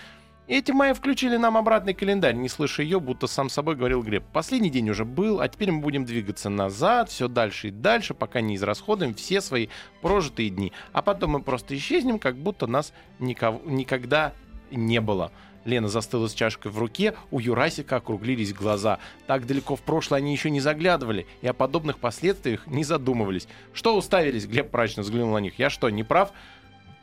Эти 0.49 0.73
майя 0.73 0.95
включили 0.95 1.37
нам 1.37 1.59
обратный 1.59 1.93
календарь, 1.93 2.35
не 2.35 2.49
слыша 2.49 2.83
ее, 2.83 3.01
будто 3.01 3.27
сам 3.27 3.51
собой 3.51 3.77
говорил 3.77 4.03
Глеб. 4.03 4.25
Последний 4.33 4.71
день 4.71 4.89
уже 4.89 5.05
был, 5.05 5.43
а 5.43 5.49
теперь 5.49 5.71
мы 5.71 5.83
будем 5.83 6.07
двигаться 6.07 6.49
назад, 6.49 7.11
все 7.11 7.29
дальше 7.29 7.69
и 7.69 7.71
дальше, 7.71 8.15
пока 8.15 8.41
не 8.41 8.57
израсходуем 8.57 9.15
все 9.15 9.43
свои 9.43 9.69
прожитые 10.01 10.49
дни. 10.49 10.73
А 10.95 11.03
потом 11.03 11.33
мы 11.33 11.43
просто 11.43 11.77
исчезнем, 11.77 12.19
как 12.19 12.37
будто 12.37 12.67
нас 12.67 12.95
никого, 13.19 13.61
никогда 13.67 14.33
не 14.71 15.03
было. 15.03 15.33
Лена 15.67 15.89
застыла 15.89 16.29
с 16.29 16.33
чашкой 16.33 16.73
в 16.73 16.79
руке, 16.79 17.15
у 17.31 17.41
Юрасика 17.41 17.97
округлились 17.97 18.55
глаза. 18.55 19.01
Так 19.27 19.47
далеко 19.47 19.77
в 19.77 19.83
прошлое 19.83 20.21
они 20.21 20.33
еще 20.33 20.49
не 20.49 20.61
заглядывали 20.61 21.27
и 21.43 21.47
о 21.47 21.53
подобных 21.53 21.99
последствиях 21.99 22.67
не 22.67 22.85
задумывались. 22.85 23.49
«Что 23.75 23.95
уставились?»— 23.95 24.47
Глеб 24.47 24.73
мрачно 24.73 25.03
взглянул 25.03 25.35
на 25.35 25.39
них. 25.39 25.59
«Я 25.59 25.69
что, 25.69 25.91
не 25.91 26.05
прав?» 26.05 26.33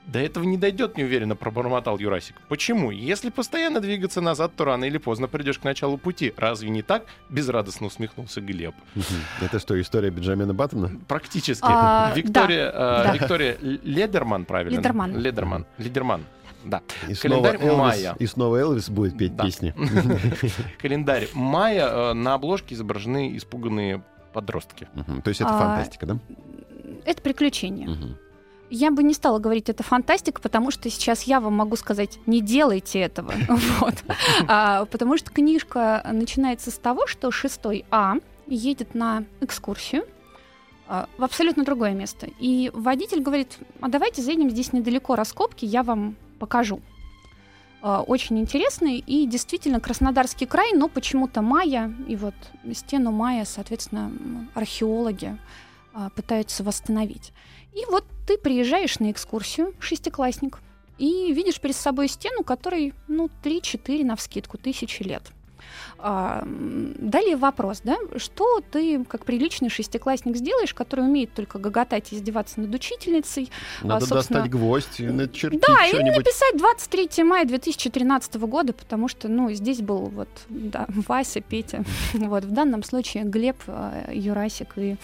До 0.08 0.20
этого 0.20 0.44
не 0.44 0.58
дойдет, 0.58 0.98
неуверенно 0.98 1.36
пробормотал 1.36 1.98
Юрасик. 1.98 2.36
Почему? 2.48 2.92
Если 2.92 3.30
постоянно 3.32 3.80
двигаться 3.82 4.22
назад, 4.22 4.52
то 4.56 4.64
рано 4.66 4.86
или 4.86 4.98
поздно 5.00 5.28
придешь 5.28 5.58
к 5.58 5.64
началу 5.64 5.98
пути. 5.98 6.32
Разве 6.38 6.70
не 6.70 6.84
так? 6.84 7.06
Безрадостно 7.30 7.88
усмехнулся 7.88 8.40
Глеб. 8.40 8.76
Это 9.42 9.58
что, 9.60 9.80
история 9.82 10.12
Бенджамина 10.12 10.54
Баттона? 10.54 10.92
Практически. 11.08 11.66
А, 11.68 12.14
Виктория, 12.16 12.72
да, 12.72 13.02
э, 13.02 13.04
да. 13.08 13.14
Виктория 13.14 13.58
Ледерман, 13.62 14.46
правильно? 14.46 14.78
Ледерман. 14.78 15.18
Ледерман. 15.18 15.66
Ледерман. 15.80 16.24
Да. 16.64 16.82
И 17.08 17.14
снова, 17.14 17.44
Календарь 17.44 17.68
Элвис, 17.68 17.78
майя. 17.80 18.16
и 18.20 18.26
снова 18.28 18.56
Элвис 18.58 18.90
будет 18.90 19.18
петь 19.18 19.36
Да. 19.36 19.46
песни. 19.46 19.74
Календарь 20.82 21.28
мая. 21.34 21.88
э, 21.88 22.14
На 22.14 22.34
обложке 22.36 22.76
изображены 22.76 23.36
испуганные 23.38 24.04
подростки. 24.34 24.88
То 25.24 25.30
есть 25.30 25.42
это 25.42 25.50
А, 25.56 25.60
фантастика, 25.60 26.06
да? 26.06 26.20
Это 27.06 27.22
приключение. 27.22 27.88
Я 28.70 28.92
бы 28.92 29.04
не 29.04 29.14
стала 29.14 29.40
говорить, 29.40 29.70
это 29.70 29.84
фантастика, 29.84 30.42
потому 30.42 30.72
что 30.72 30.90
сейчас 30.90 31.24
я 31.24 31.40
вам 31.40 31.54
могу 31.54 31.76
сказать, 31.76 32.20
не 32.26 32.42
делайте 32.42 33.00
этого. 33.00 33.34
А, 34.48 34.86
Потому 34.86 35.18
что 35.18 35.32
книжка 35.32 36.06
начинается 36.12 36.72
с 36.72 36.78
того, 36.78 37.08
что 37.08 37.32
шестой 37.32 37.86
А 37.92 38.16
едет 38.48 38.96
на 38.96 39.24
экскурсию 39.42 40.06
а, 40.88 41.08
в 41.18 41.24
абсолютно 41.24 41.64
другое 41.64 41.94
место. 41.94 42.28
И 42.40 42.72
водитель 42.74 43.22
говорит, 43.22 43.58
а 43.82 43.88
давайте 43.88 44.22
заедем 44.22 44.50
здесь 44.50 44.74
недалеко 44.74 45.16
раскопки, 45.16 45.66
я 45.66 45.84
вам 45.84 46.16
покажу. 46.40 46.82
А, 47.82 48.02
Очень 48.02 48.40
интересный 48.40 48.98
и 48.98 49.28
действительно 49.28 49.80
Краснодарский 49.80 50.48
край, 50.48 50.74
но 50.74 50.88
почему-то 50.88 51.42
майя, 51.42 51.94
и 52.08 52.16
вот 52.16 52.36
стену 52.74 53.12
майя, 53.12 53.46
соответственно, 53.46 54.12
археологи 54.54 55.38
пытаются 56.16 56.64
восстановить. 56.64 57.34
И 57.74 57.86
вот 57.90 58.06
ты 58.28 58.38
приезжаешь 58.38 59.00
на 59.00 59.12
экскурсию, 59.12 59.74
шестиклассник, 59.80 60.60
и 60.98 61.34
видишь 61.34 61.60
перед 61.60 61.76
собой 61.76 62.08
стену, 62.08 62.44
которой, 62.44 62.94
ну, 63.08 63.30
3-4 63.44 64.04
на 64.06 64.16
вскидку, 64.16 64.58
тысячи 64.58 65.04
лет. 65.04 65.24
А, 65.98 66.44
далее 66.46 67.36
вопрос, 67.38 67.82
да, 67.84 67.98
что 68.18 68.62
ты, 68.72 69.04
как 69.06 69.26
приличный 69.26 69.70
шестиклассник, 69.70 70.36
сделаешь, 70.36 70.74
который 70.74 71.06
умеет 71.06 71.34
только 71.34 71.58
гоготать 71.58 72.12
и 72.12 72.16
издеваться 72.18 72.60
над 72.60 72.74
учительницей, 72.74 73.50
Надо 73.82 74.06
собственно- 74.06 74.40
достать 74.42 74.52
гвоздь 74.52 75.00
и 75.00 75.08
начертить 75.08 75.62
да, 75.62 75.86
или 75.86 75.96
что-нибудь. 75.96 76.18
написать 76.18 76.58
23 76.58 77.24
мая 77.24 77.46
2013 77.46 78.36
года, 78.36 78.74
потому 78.74 79.08
что, 79.08 79.28
ну, 79.28 79.52
здесь 79.52 79.82
был 79.82 80.08
вот, 80.08 80.30
да, 80.50 80.86
Вася, 81.08 81.42
Петя, 81.42 81.84
вот, 82.14 82.44
в 82.44 82.52
данном 82.52 82.84
случае 82.84 83.24
Глеб, 83.24 83.58
э, 83.68 84.12
Юрасик 84.14 84.78
и 84.78 84.98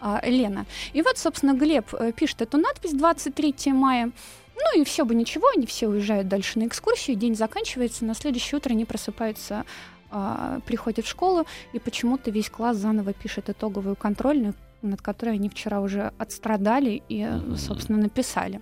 а, 0.00 0.20
Лена. 0.24 0.66
И 0.92 1.02
вот, 1.02 1.18
собственно, 1.18 1.54
Глеб 1.54 1.92
э, 1.94 2.12
пишет 2.12 2.42
эту 2.42 2.56
надпись 2.58 2.92
23 2.92 3.72
мая, 3.72 4.10
ну 4.56 4.80
и 4.80 4.84
все 4.84 5.04
бы 5.04 5.14
ничего, 5.14 5.48
они 5.54 5.66
все 5.66 5.86
уезжают 5.88 6.28
дальше 6.28 6.58
на 6.58 6.66
экскурсию, 6.66 7.16
день 7.16 7.34
заканчивается, 7.36 8.04
на 8.04 8.14
следующее 8.14 8.56
утро 8.58 8.70
они 8.72 8.84
просыпаются, 8.84 9.64
а, 10.10 10.60
приходят 10.66 11.04
в 11.04 11.08
школу, 11.08 11.46
и 11.72 11.78
почему-то 11.78 12.30
весь 12.30 12.50
класс 12.50 12.76
заново 12.76 13.12
пишет 13.12 13.50
итоговую 13.50 13.96
контрольную, 13.96 14.54
над 14.82 15.02
которой 15.02 15.34
они 15.34 15.48
вчера 15.48 15.80
уже 15.80 16.12
отстрадали 16.18 17.02
и, 17.08 17.26
э, 17.28 17.56
собственно, 17.56 17.98
написали. 17.98 18.60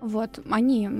Вот, 0.00 0.40
они 0.50 0.90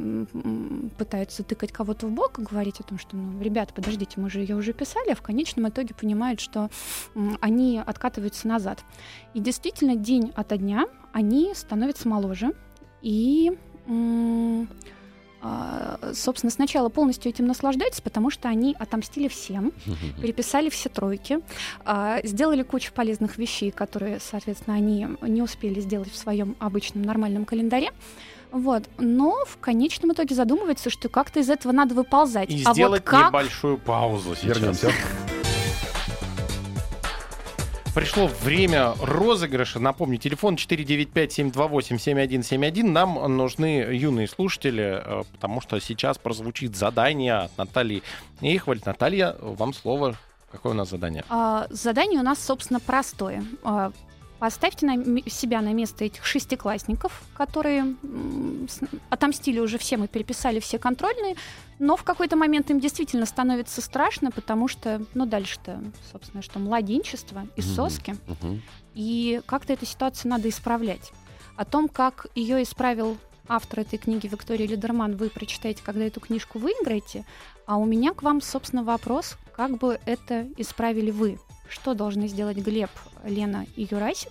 пытаются 0.96 1.42
тыкать 1.42 1.72
кого-то 1.72 2.06
в 2.06 2.12
бок 2.12 2.38
и 2.38 2.42
говорить 2.42 2.78
о 2.78 2.84
том, 2.84 3.00
что, 3.00 3.16
ну, 3.16 3.42
ребята, 3.42 3.74
подождите, 3.74 4.20
мы 4.20 4.30
же 4.30 4.38
ее 4.38 4.54
уже 4.54 4.72
писали, 4.72 5.10
а 5.10 5.16
в 5.16 5.22
конечном 5.22 5.68
итоге 5.68 5.92
понимают, 5.92 6.38
что 6.38 6.70
они 7.40 7.82
откатываются 7.84 8.46
назад. 8.46 8.84
И 9.34 9.40
действительно, 9.40 9.96
день 9.96 10.32
ото 10.36 10.56
дня 10.56 10.86
они 11.12 11.52
становятся 11.56 12.08
моложе. 12.08 12.52
И, 13.00 13.58
собственно, 16.14 16.50
сначала 16.50 16.88
полностью 16.88 17.30
этим 17.30 17.46
наслаждаются, 17.46 18.02
потому 18.02 18.30
что 18.30 18.48
они 18.48 18.76
отомстили 18.78 19.28
всем, 19.28 19.72
переписали 20.20 20.68
все 20.68 20.88
тройки, 20.88 21.40
а, 21.84 22.20
сделали 22.24 22.62
кучу 22.62 22.92
полезных 22.92 23.38
вещей, 23.38 23.70
которые, 23.70 24.20
соответственно, 24.20 24.76
они 24.76 25.08
не 25.22 25.42
успели 25.42 25.80
сделать 25.80 26.10
в 26.10 26.16
своем 26.16 26.56
обычном 26.58 27.02
нормальном 27.02 27.44
календаре. 27.44 27.90
Вот. 28.52 28.84
Но 28.98 29.44
в 29.46 29.56
конечном 29.58 30.12
итоге 30.12 30.34
задумывается, 30.34 30.90
что 30.90 31.08
как-то 31.08 31.40
из 31.40 31.48
этого 31.48 31.72
надо 31.72 31.94
выползать. 31.94 32.50
И 32.50 32.62
а 32.64 32.74
сделать 32.74 33.00
вот 33.00 33.10
как... 33.10 33.28
небольшую 33.28 33.78
паузу 33.78 34.34
сейчас. 34.36 34.58
Вернемся. 34.58 34.92
Пришло 37.94 38.26
время 38.26 38.94
розыгрыша. 39.02 39.78
Напомню, 39.78 40.16
телефон 40.16 40.54
495-728-7171. 40.54 42.84
Нам 42.84 43.36
нужны 43.36 43.86
юные 43.92 44.26
слушатели, 44.28 45.02
э, 45.04 45.24
потому 45.32 45.60
что 45.60 45.78
сейчас 45.78 46.16
прозвучит 46.16 46.74
задание 46.74 47.34
от 47.34 47.58
Натальи 47.58 48.02
Эйхвальд. 48.40 48.86
Наталья, 48.86 49.36
вам 49.40 49.74
слово. 49.74 50.14
Какое 50.50 50.72
у 50.72 50.76
нас 50.76 50.88
задание? 50.88 51.22
А, 51.28 51.66
задание 51.68 52.20
у 52.20 52.22
нас, 52.22 52.42
собственно, 52.42 52.80
простое. 52.80 53.44
Поставьте 54.42 54.86
на 54.86 54.96
себя 55.30 55.60
на 55.60 55.72
место 55.72 56.04
этих 56.04 56.26
шестиклассников, 56.26 57.22
которые 57.32 57.94
отомстили 59.08 59.60
уже 59.60 59.78
всем 59.78 60.02
и 60.02 60.08
переписали 60.08 60.58
все 60.58 60.80
контрольные, 60.80 61.36
но 61.78 61.96
в 61.96 62.02
какой-то 62.02 62.34
момент 62.34 62.68
им 62.68 62.80
действительно 62.80 63.24
становится 63.24 63.80
страшно, 63.80 64.32
потому 64.32 64.66
что, 64.66 65.00
ну, 65.14 65.26
дальше-то, 65.26 65.80
собственно, 66.10 66.42
что 66.42 66.58
младенчество 66.58 67.46
и 67.54 67.62
соски, 67.62 68.16
Мгм. 68.26 68.62
и 68.94 69.40
как-то 69.46 69.74
эту 69.74 69.86
ситуацию 69.86 70.32
надо 70.32 70.48
исправлять. 70.48 71.12
О 71.54 71.64
том, 71.64 71.88
как 71.88 72.26
ее 72.34 72.64
исправил 72.64 73.18
автор 73.46 73.78
этой 73.78 74.00
книги 74.00 74.26
Виктория 74.26 74.66
Лидерман, 74.66 75.14
вы 75.14 75.30
прочитаете, 75.30 75.84
когда 75.84 76.04
эту 76.04 76.18
книжку 76.18 76.58
выиграете. 76.58 77.24
А 77.64 77.76
у 77.76 77.84
меня 77.84 78.12
к 78.12 78.24
вам, 78.24 78.40
собственно, 78.40 78.82
вопрос, 78.82 79.36
как 79.54 79.78
бы 79.78 80.00
это 80.04 80.48
исправили 80.56 81.12
вы? 81.12 81.38
Что 81.72 81.94
должны 81.94 82.28
сделать 82.28 82.58
Глеб, 82.58 82.90
Лена 83.24 83.64
и 83.76 83.88
Юрасик, 83.90 84.30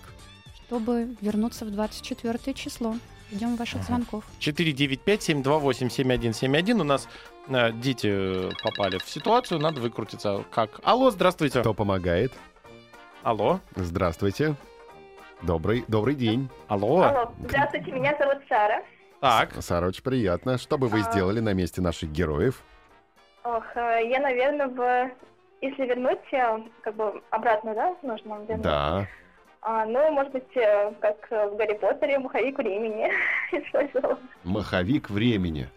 чтобы 0.66 1.16
вернуться 1.20 1.64
в 1.64 1.70
24 1.72 2.54
число? 2.54 2.94
Ждем 3.32 3.56
ваших 3.56 3.78
Ага. 3.80 3.86
звонков. 3.86 4.24
495-728-7171. 4.40 6.80
У 6.80 6.84
нас 6.84 7.08
э, 7.48 7.72
дети 7.72 8.06
э, 8.10 8.50
попали 8.62 8.98
в 8.98 9.08
ситуацию, 9.08 9.58
надо 9.58 9.80
выкрутиться. 9.80 10.44
Как? 10.52 10.78
Алло, 10.84 11.10
здравствуйте. 11.10 11.60
Кто 11.60 11.74
помогает? 11.74 12.32
Алло, 13.22 13.60
Здравствуйте. 13.74 14.54
Добрый, 15.42 15.84
добрый 15.88 16.14
день. 16.14 16.48
алло. 16.68 17.02
Алло, 17.02 17.32
здравствуйте, 17.48 17.90
меня 17.90 18.14
зовут 18.18 18.38
Сара. 18.48 18.82
Так, 19.20 19.54
Сара, 19.62 19.86
очень 19.88 20.02
приятно. 20.02 20.58
Что 20.58 20.76
бы 20.78 20.86
вы 20.88 21.00
А. 21.00 21.02
сделали 21.10 21.40
на 21.40 21.54
месте 21.54 21.80
наших 21.80 22.10
героев? 22.12 22.62
Ох, 23.44 23.64
э, 23.76 24.08
я, 24.10 24.20
наверное, 24.20 24.68
бы, 24.68 25.10
если 25.62 25.86
вернуть, 25.86 26.18
э, 26.32 26.58
как 26.82 26.94
бы 26.94 27.22
обратно, 27.30 27.74
да, 27.74 27.96
нужно 28.02 28.40
вернуть? 28.46 28.62
Да. 28.62 29.06
А, 29.62 29.86
ну, 29.86 30.10
может 30.10 30.32
быть, 30.32 30.56
э, 30.56 30.92
как 31.00 31.30
в 31.30 31.56
Гарри 31.56 31.78
Поттере, 31.78 32.18
маховик 32.18 32.58
времени 32.58 33.10
использовала. 33.52 34.18
Маховик 34.44 35.08
времени. 35.08 35.68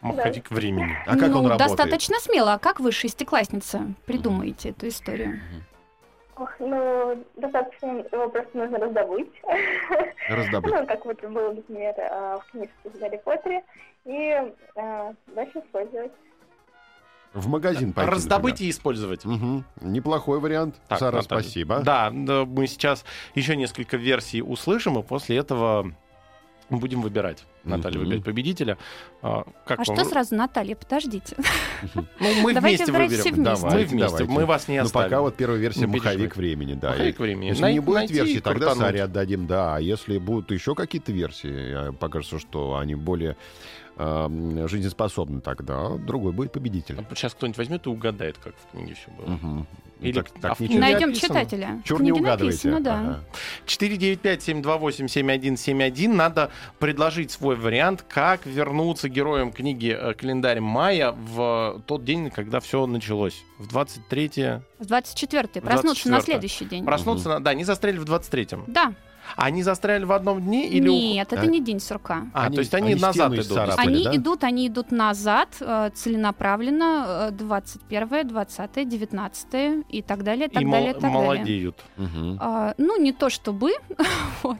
маховик 0.00 0.50
времени. 0.50 0.96
А 1.06 1.16
как 1.16 1.28
ну, 1.28 1.40
он 1.40 1.46
работает? 1.48 1.58
достаточно 1.58 2.18
смело. 2.20 2.54
А 2.54 2.58
как 2.58 2.80
вы, 2.80 2.90
шестиклассница, 2.90 3.82
придумаете 4.06 4.70
эту 4.70 4.88
историю? 4.88 5.40
Ох, 6.36 6.50
ну, 6.58 7.24
достаточно 7.36 8.04
его 8.12 8.28
просто 8.28 8.56
нужно 8.56 8.78
раздобыть. 8.78 9.30
Раздобыть. 10.30 10.72
Ну, 10.72 10.86
как 10.86 11.04
вот 11.04 11.20
было, 11.20 11.52
например, 11.52 11.94
э, 11.96 12.38
в 12.40 12.50
книжке 12.50 12.72
в 12.84 12.98
Гарри 12.98 13.20
Поттере. 13.24 13.64
И 14.04 14.52
э, 14.76 15.12
дальше 15.26 15.58
использовать. 15.58 16.12
В 17.34 17.46
магазин 17.48 17.92
пойти, 17.92 18.10
Раздобыть 18.10 18.60
и 18.60 18.70
использовать. 18.70 19.24
например. 19.24 19.64
Мгм. 19.80 19.92
Неплохой 19.92 20.40
вариант. 20.40 20.76
Так, 20.88 20.98
Сара, 20.98 21.18
Наталья. 21.18 21.42
спасибо. 21.42 21.80
Да, 21.80 22.10
мы 22.10 22.66
сейчас 22.66 23.04
еще 23.34 23.54
несколько 23.54 23.96
версий 23.96 24.42
услышим, 24.42 24.98
и 24.98 25.02
после 25.02 25.36
этого 25.36 25.92
будем 26.70 27.02
выбирать. 27.02 27.44
Наталья 27.64 27.98
выбирать 27.98 28.24
победителя. 28.24 28.78
А, 29.22 29.44
как 29.66 29.80
А 29.80 29.84
вам? 29.84 29.96
что 29.96 30.04
сразу, 30.06 30.34
Наталья? 30.34 30.74
Подождите. 30.76 31.36
Ну, 31.94 32.04
мы 32.42 32.54
Давайте 32.54 32.84
вместе 32.84 32.92
выберем. 32.92 33.20
все 33.20 33.32
вместе. 33.32 33.36
мы 33.36 33.44
Давайте, 33.70 33.90
вместе. 33.90 34.08
давайте. 34.10 34.32
Мы 34.32 34.46
вас 34.46 34.68
не 34.68 34.78
Ну, 34.78 34.84
оставим. 34.84 35.10
пока 35.10 35.20
вот 35.20 35.36
первая 35.36 35.58
версия 35.58 35.80
Не 35.80 35.86
маховик 35.86 36.36
времени, 36.36 36.74
да. 36.74 36.90
Маховик 36.90 37.18
времени. 37.18 37.46
Если 37.48 37.62
Най- 37.62 37.72
не 37.74 37.80
будет 37.80 38.10
версии, 38.10 38.38
тогда 38.40 38.66
крутануть. 38.66 38.78
Саре 38.78 39.02
отдадим, 39.02 39.46
да. 39.46 39.76
А 39.76 39.80
если 39.80 40.18
будут 40.18 40.50
еще 40.50 40.74
какие-то 40.74 41.12
версии, 41.12 41.92
покажется, 41.98 42.38
что 42.38 42.76
они 42.78 42.94
более 42.94 43.36
э, 44.00 44.66
жизнеспособны, 44.68 45.40
тогда 45.40 45.96
другой 45.96 46.30
будет 46.32 46.52
победитель. 46.52 46.96
Сейчас 47.14 47.34
кто-нибудь 47.34 47.58
возьмет 47.58 47.84
и 47.86 47.88
угадает, 47.88 48.38
как 48.38 48.54
в 48.54 48.70
книге 48.70 48.94
все 48.94 49.10
было. 49.10 49.26
Мгм. 49.34 49.66
Или- 50.00 50.12
так, 50.12 50.28
а 50.36 50.40
так 50.40 50.56
в 50.58 50.60
ничего 50.60 50.78
Найдем 50.78 51.10
описано? 51.10 51.40
читателя. 51.40 51.82
Чур 51.84 52.00
не 52.00 52.10
книге 52.12 52.22
угадываете. 52.24 52.68
написано, 52.68 52.80
да. 52.84 53.00
Ага. 53.00 53.20
495-728-7171. 53.66 56.14
Надо 56.14 56.50
предложить 56.78 57.30
свой 57.30 57.47
вариант, 57.56 58.04
как 58.08 58.46
вернуться 58.46 59.08
героем 59.08 59.52
книги 59.52 59.96
э, 59.98 60.14
«Календарь 60.14 60.60
мая» 60.60 61.12
в 61.12 61.82
тот 61.86 62.04
день, 62.04 62.30
когда 62.30 62.60
все 62.60 62.86
началось. 62.86 63.42
В 63.58 63.66
23 63.68 64.28
В 64.78 64.82
24-й. 64.86 65.60
Проснуться 65.60 66.08
на 66.08 66.16
24-е. 66.16 66.22
следующий 66.24 66.64
день. 66.64 66.84
Проснуться, 66.84 67.28
на- 67.28 67.40
да, 67.40 67.54
не 67.54 67.64
застрелили 67.64 67.98
в 68.00 68.04
23-м. 68.04 68.64
Да. 68.66 68.92
Они 69.36 69.62
застряли 69.62 70.04
в 70.04 70.12
одном 70.12 70.40
дне 70.40 70.68
или... 70.68 70.88
Нет, 70.88 71.32
это 71.32 71.42
А? 71.42 71.46
не 71.46 71.60
день 71.60 71.80
сурка. 71.80 72.26
А, 72.32 72.46
Они- 72.46 72.56
то 72.56 72.60
есть 72.60 72.74
они, 72.74 72.92
они 72.92 73.00
назад 73.00 73.32
идут. 73.32 73.44
исцарапали. 73.46 73.86
Они 73.88 74.04
да? 74.04 74.16
идут, 74.16 74.44
они 74.44 74.68
идут 74.68 74.90
назад 74.90 75.48
э, 75.60 75.90
целенаправленно 75.94 77.28
э, 77.28 77.30
21, 77.32 78.28
20, 78.28 78.88
19 78.88 79.84
и 79.88 80.02
так 80.02 80.22
далее, 80.24 80.48
так 80.48 80.62
и 80.62 80.66
далее, 80.66 80.92
так 80.92 81.02
далее. 81.02 81.18
молодеют. 81.18 81.76
Мгм. 81.96 82.38
А, 82.40 82.74
ну, 82.78 83.00
не 83.00 83.12
то 83.12 83.30
чтобы, 83.30 83.72
вот. 84.42 84.58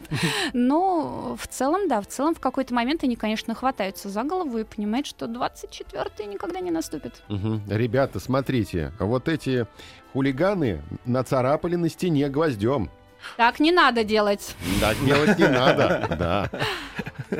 но 0.52 1.36
в 1.38 1.46
целом, 1.48 1.88
да, 1.88 2.00
в 2.00 2.06
целом 2.06 2.34
в 2.34 2.40
какой-то 2.40 2.74
момент 2.74 3.04
они, 3.04 3.16
конечно, 3.16 3.54
хватаются 3.54 4.08
за 4.08 4.22
голову 4.24 4.58
и 4.58 4.64
понимают, 4.64 5.06
что 5.06 5.26
24-й 5.26 6.26
никогда 6.26 6.60
не 6.60 6.70
наступит. 6.70 7.22
Мгм. 7.28 7.62
Ребята, 7.68 8.20
смотрите, 8.20 8.92
вот 8.98 9.28
эти 9.28 9.66
хулиганы 10.12 10.82
нацарапали 11.04 11.76
на 11.76 11.88
стене 11.88 12.28
гвоздем. 12.28 12.90
Так 13.36 13.60
не 13.60 13.72
надо 13.72 14.04
делать. 14.04 14.54
Да, 14.80 14.94
делать 14.94 15.38
не 15.38 15.48
надо, 15.48 16.06
да. 16.18 16.50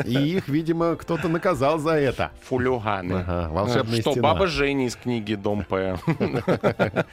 И 0.04 0.36
их, 0.36 0.48
видимо, 0.48 0.96
кто-то 0.96 1.28
наказал 1.28 1.78
за 1.78 1.92
это. 1.92 2.30
Фулюганы. 2.42 3.24
Ага, 3.26 3.48
волшебная 3.50 4.00
Что, 4.00 4.12
стена. 4.12 4.22
баба 4.22 4.46
Женя 4.46 4.86
из 4.86 4.96
книги 4.96 5.34
«Дом 5.34 5.64
П». 5.64 5.98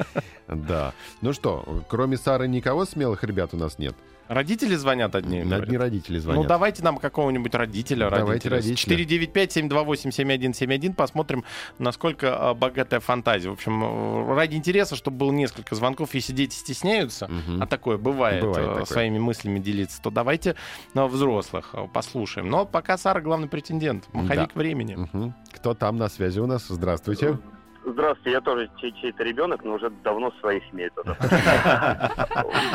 Да. 0.47 0.93
Ну 1.21 1.33
что, 1.33 1.83
кроме 1.87 2.17
Сары 2.17 2.47
никого 2.47 2.85
смелых 2.85 3.23
ребят 3.23 3.53
у 3.53 3.57
нас 3.57 3.79
нет? 3.79 3.95
Родители 4.27 4.75
звонят 4.75 5.13
одни? 5.15 5.39
На 5.43 5.45
говорят? 5.57 5.67
дни 5.69 5.77
родителей 5.77 6.19
звонят. 6.19 6.43
Ну, 6.43 6.47
давайте 6.47 6.83
нам 6.83 6.97
какого-нибудь 6.97 7.53
родителя. 7.53 8.09
Давайте 8.09 8.49
родителя. 8.49 8.77
родителя. 8.87 9.29
495-728-7171. 9.29 10.93
Посмотрим, 10.93 11.43
насколько 11.77 12.35
а, 12.35 12.53
богатая 12.53 12.99
фантазия. 12.99 13.49
В 13.49 13.53
общем, 13.53 13.83
э, 13.83 14.35
ради 14.35 14.55
интереса, 14.55 14.95
чтобы 14.95 15.17
было 15.17 15.31
несколько 15.31 15.75
звонков. 15.75 16.13
Если 16.15 16.33
дети 16.33 16.55
стесняются, 16.55 17.27
Мгм. 17.27 17.61
а 17.61 17.67
такое 17.67 17.97
бывает, 17.97 18.41
Бывает 18.43 18.65
э, 18.67 18.69
такое. 18.71 18.85
своими 18.85 19.19
мыслями 19.19 19.59
делиться, 19.59 20.01
то 20.01 20.09
давайте 20.09 20.55
ну, 20.93 21.07
взрослых 21.07 21.69
э, 21.73 21.87
послушаем. 21.93 22.49
Но 22.49 22.65
пока 22.65 22.97
Сара 22.97 23.21
главный 23.21 23.47
претендент. 23.47 24.05
Маховик 24.13 24.55
времени. 24.55 24.95
Мгм. 24.95 25.35
Кто 25.53 25.73
там 25.75 25.97
на 25.97 26.09
связи 26.09 26.39
у 26.39 26.47
нас? 26.47 26.65
Здравствуйте. 26.67 27.37
Здравствуйте, 27.85 28.31
я 28.31 28.41
тоже 28.41 28.69
чей- 28.77 28.93
чей-то 28.99 29.23
ребенок, 29.23 29.63
но 29.63 29.73
уже 29.75 29.89
давно 30.03 30.31
своих 30.41 30.63
имеет. 30.73 30.93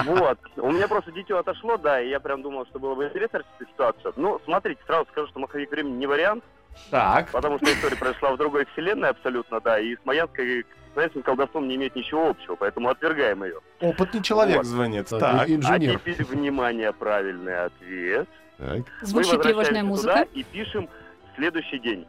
Вот. 0.06 0.38
У 0.56 0.70
меня 0.70 0.88
просто 0.88 1.10
дитё 1.12 1.38
отошло, 1.38 1.76
да, 1.76 2.00
и 2.00 2.08
я 2.08 2.20
прям 2.20 2.42
думал, 2.42 2.64
что 2.66 2.78
было 2.78 2.94
бы 2.94 3.04
интересно 3.06 3.38
эту 3.38 3.70
ситуацию. 3.70 4.12
Ну, 4.16 4.40
смотрите, 4.44 4.80
сразу 4.86 5.06
скажу, 5.10 5.28
что 5.28 5.40
маховик 5.40 5.70
времени 5.70 5.96
не 5.96 6.06
вариант, 6.06 6.44
Так. 6.90 7.30
потому 7.32 7.58
что 7.58 7.66
история 7.72 7.96
произошла 7.96 8.32
в 8.32 8.36
другой 8.38 8.66
вселенной 8.72 9.10
абсолютно, 9.10 9.60
да, 9.60 9.78
и 9.78 9.96
с 9.96 9.98
Майянской 10.04 10.64
с 10.92 10.96
майянским 10.96 11.22
колдовством 11.22 11.68
не 11.68 11.76
имеет 11.76 11.94
ничего 11.94 12.30
общего, 12.30 12.56
поэтому 12.56 12.88
отвергаем 12.88 13.44
ее. 13.44 13.60
Опытный 13.80 14.22
человек 14.22 14.56
Вот. 14.58 14.66
звонит. 14.66 15.08
Так, 15.08 15.20
Так. 15.20 15.48
и- 15.48 15.52
А 15.54 15.56
Инженер. 15.56 15.98
теперь, 16.00 16.24
внимание, 16.24 16.92
правильный 16.92 17.64
ответ. 17.66 18.28
Так. 18.58 18.80
Звучит 19.02 19.40
тревожная 19.40 19.84
музыка. 19.84 20.12
туда 20.24 20.26
И 20.34 20.42
пишем 20.42 20.88
следующий 21.36 21.78
день. 21.78 22.06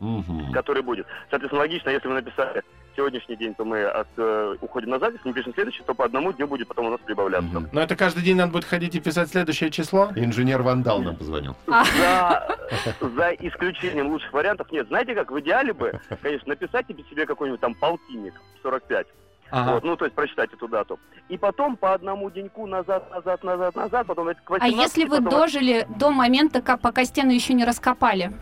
Мгм. 0.00 0.52
который 0.52 0.82
будет. 0.82 1.06
Соответственно, 1.28 1.60
логично, 1.60 1.90
если 1.90 2.08
вы 2.08 2.14
написали 2.14 2.62
сегодняшний 2.96 3.36
день, 3.36 3.54
то 3.54 3.64
мы 3.64 3.84
от, 3.84 4.08
э, 4.16 4.56
уходим 4.60 4.90
назад, 4.90 5.12
если 5.12 5.28
мы 5.28 5.34
пишем 5.34 5.52
следующий, 5.54 5.82
то 5.82 5.94
по 5.94 6.04
одному 6.06 6.32
дню 6.32 6.48
будет 6.48 6.68
потом 6.68 6.86
у 6.86 6.90
нас 6.90 7.00
прибавляться. 7.00 7.60
Мгм. 7.60 7.68
Но 7.72 7.82
это 7.82 7.94
каждый 7.96 8.22
день 8.22 8.36
надо 8.36 8.52
будет 8.52 8.64
ходить 8.64 8.94
и 8.94 9.00
писать 9.00 9.28
следующее 9.30 9.70
число? 9.70 10.10
Инженер-вандал 10.16 11.00
нам 11.02 11.16
позвонил. 11.16 11.54
За, 11.66 12.56
за 13.00 13.30
исключением 13.40 14.08
лучших 14.08 14.32
вариантов 14.32 14.72
нет. 14.72 14.88
Знаете 14.88 15.14
как, 15.14 15.30
в 15.30 15.38
идеале 15.40 15.72
бы, 15.74 16.00
конечно, 16.22 16.48
написать 16.48 16.86
себе 16.88 17.04
себе 17.10 17.26
какой-нибудь 17.26 17.60
там 17.60 17.74
полтинник 17.74 18.34
45. 18.62 19.06
Ага. 19.52 19.74
Вот, 19.74 19.84
ну, 19.84 19.96
то 19.96 20.04
есть 20.04 20.14
прочитать 20.14 20.52
эту 20.52 20.68
дату. 20.68 20.98
И 21.28 21.36
потом 21.36 21.76
по 21.76 21.92
одному 21.92 22.30
деньку 22.30 22.66
назад, 22.66 23.10
назад, 23.10 23.42
назад, 23.44 23.74
назад, 23.74 24.06
потом 24.06 24.28
к 24.32 24.50
А 24.50 24.52
18, 24.52 24.76
если 24.78 25.04
вы 25.04 25.16
потом- 25.22 25.40
дожили 25.40 25.86
до 25.96 26.10
момента, 26.10 26.62
как 26.62 26.80
пока 26.80 27.04
стену 27.04 27.32
еще 27.32 27.52
не 27.54 27.64
раскопали? 27.64 28.32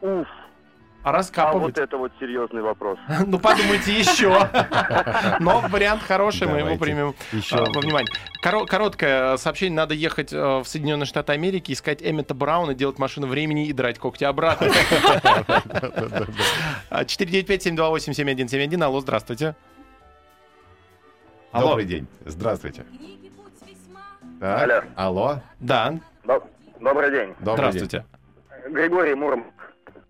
Уф, 0.00 0.28
А 1.04 1.10
а 1.10 1.12
раскапывать? 1.12 1.76
вот 1.76 1.78
это 1.78 1.96
вот 1.98 2.12
серьезный 2.18 2.62
вопрос. 2.62 2.98
Ну, 3.26 3.38
подумайте 3.38 3.92
еще. 3.92 4.30
Но 5.38 5.60
вариант 5.68 6.02
хороший, 6.02 6.48
мы 6.48 6.58
его 6.60 6.76
примем 6.78 7.14
Еще. 7.32 7.56
а, 7.56 7.64
во 7.70 7.80
внимание. 7.82 8.08
Коро- 8.42 8.66
Короткое 8.66 9.36
сообщение. 9.36 9.76
Надо 9.76 9.92
ехать 9.94 10.32
э, 10.32 10.38
в 10.60 10.64
Соединенные 10.64 11.04
Штаты 11.06 11.32
Америки, 11.32 11.72
искать 11.72 12.02
Эммета 12.02 12.32
Брауна, 12.34 12.72
делать 12.74 12.98
машину 12.98 13.26
времени 13.26 13.66
и 13.66 13.72
драть 13.74 13.98
когти 13.98 14.24
обратно. 14.24 14.68
А, 16.90 17.02
495-728-7171. 17.04 18.82
Алло, 18.82 19.00
здравствуйте. 19.00 19.54
Алло. 21.52 21.68
Добрый 21.68 21.84
день. 21.84 22.06
Здравствуйте. 22.24 22.84
Так. 24.40 24.62
Алло. 24.62 24.82
Алло. 24.96 25.40
Да, 25.60 25.94
Доб- 26.24 26.44
Добрый 26.80 27.10
день. 27.10 27.34
Добрый 27.40 27.72
день. 27.72 27.84
здравствуйте. 27.84 28.04
Григорий 28.70 29.14
Муром. 29.14 29.44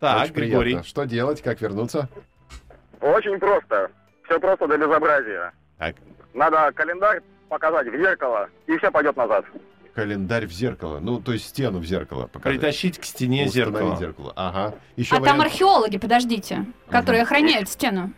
Так, 0.05 0.25
Очень 0.25 0.35
Григорий. 0.35 0.71
приятно. 0.73 0.87
Что 0.87 1.05
делать? 1.05 1.41
Как 1.41 1.63
вернуться? 1.63 2.11
Очень 3.01 3.39
просто. 3.39 3.91
Все 4.27 4.39
просто 4.39 4.67
до 4.69 4.77
безобразия. 4.77 5.53
Так. 5.79 5.97
Надо 6.35 6.71
календарь 6.73 7.23
показать 7.49 7.87
в 7.89 7.97
зеркало, 7.97 8.51
и 8.67 8.77
все 8.77 8.91
пойдет 8.91 9.17
назад. 9.17 9.47
Календарь 9.95 10.45
в 10.47 10.53
зеркало. 10.53 10.99
Ну, 11.01 11.21
то 11.23 11.33
есть 11.33 11.47
стену 11.49 11.79
в 11.79 11.87
зеркало 11.87 12.27
показать. 12.27 12.59
Притащить 12.61 12.99
к 12.99 13.05
стене 13.05 13.47
Установить 13.47 13.73
зеркало. 13.79 13.97
зеркало. 13.99 14.33
Ага. 14.37 14.75
Еще 14.97 15.17
А 15.17 15.21
там 15.23 15.41
археологи, 15.41 15.97
подождите, 15.97 16.67
которые 16.91 17.23
охраняют 17.23 17.71
стену. 17.71 18.13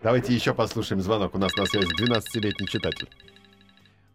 Давайте 0.00 0.32
еще 0.32 0.54
послушаем 0.54 1.00
звонок. 1.02 1.34
У 1.34 1.38
нас 1.38 1.52
на 1.56 1.66
связи 1.66 1.88
12-летний 2.00 2.68
читатель. 2.68 3.08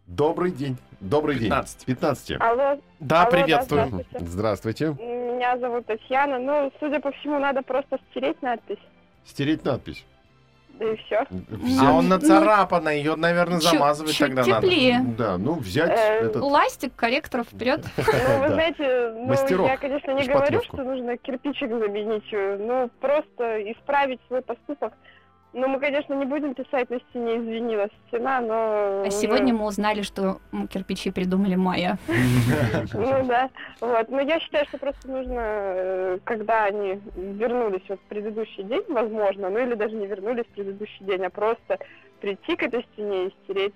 Добрый 0.06 0.50
день. 0.50 0.78
Добрый 1.04 1.38
15. 1.38 1.86
день. 1.86 1.96
15. 1.96 2.30
Алло, 2.40 2.56
Да, 2.56 2.64
Алло, 2.64 2.76
да, 2.98 3.24
приветствую. 3.26 3.86
здравствуйте. 3.86 4.26
Здравствуйте. 4.26 4.86
меня 4.86 5.58
зовут 5.58 5.86
Татьяна. 5.86 6.38
Ну, 6.38 6.72
судя 6.80 7.00
по 7.00 7.12
всему, 7.12 7.38
надо 7.38 7.62
просто 7.62 7.98
стереть 8.10 8.40
надпись. 8.42 8.78
Стереть 9.26 9.64
надпись. 9.64 10.04
Да 10.78 10.86
и 10.92 10.96
все. 10.96 11.24
Взять- 11.30 11.82
А 11.86 11.92
он 11.92 12.08
Ну, 12.08 12.16
нацарапан, 12.16 12.88
ее, 12.88 13.14
наверное, 13.16 13.60
Чуть- 13.60 13.70
замазывать 13.70 14.12
чуть 14.12 14.26
тогда 14.26 14.44
надо. 14.44 14.66
теплее. 14.66 15.00
Да, 15.16 15.38
ну 15.38 15.54
взять 15.54 15.90
Э, 15.90 16.26
этот... 16.26 16.42
Ластик, 16.42 16.96
корректор 16.96 17.44
вперед. 17.44 17.84
Ну, 17.96 18.02
вы 18.40 18.48
Да. 18.48 18.54
знаете, 18.54 19.12
ну, 19.14 19.66
я, 19.66 19.76
конечно, 19.76 20.10
не 20.12 20.26
говорю, 20.26 20.62
что 20.64 20.82
нужно 20.82 21.16
кирпичик 21.18 21.68
заменить, 21.70 22.24
э, 22.32 22.56
ну, 22.58 22.90
просто 23.00 23.70
исправить 23.72 24.20
свой 24.26 24.42
поступок. 24.42 24.94
Ну, 25.54 25.68
мы, 25.68 25.78
конечно, 25.78 26.14
не 26.14 26.24
будем 26.24 26.52
писать 26.52 26.90
на 26.90 26.98
стене 26.98 27.38
«извинилась 27.38 27.90
стена», 28.08 28.40
но... 28.40 29.04
А 29.06 29.10
сегодня 29.10 29.54
мы 29.54 29.66
узнали, 29.66 30.02
что 30.02 30.40
кирпичи 30.68 31.12
придумали 31.12 31.54
Майя. 31.54 31.96
Ну 32.92 33.24
да, 33.26 33.50
вот. 33.80 34.08
Но 34.08 34.20
я 34.20 34.40
считаю, 34.40 34.66
что 34.66 34.78
просто 34.78 35.08
нужно, 35.08 35.40
э, 35.40 36.18
когда 36.24 36.64
они 36.64 37.00
вернулись 37.14 37.82
вот 37.88 38.00
в 38.00 38.08
предыдущий 38.08 38.64
день, 38.64 38.82
возможно, 38.88 39.48
ну 39.48 39.58
или 39.58 39.74
даже 39.74 39.94
не 39.94 40.06
вернулись 40.06 40.44
в 40.46 40.54
предыдущий 40.54 41.04
день, 41.04 41.24
а 41.24 41.30
просто 41.30 41.78
прийти 42.20 42.56
к 42.56 42.62
этой 42.64 42.84
стене 42.92 43.26
и 43.28 43.34
стереть. 43.44 43.74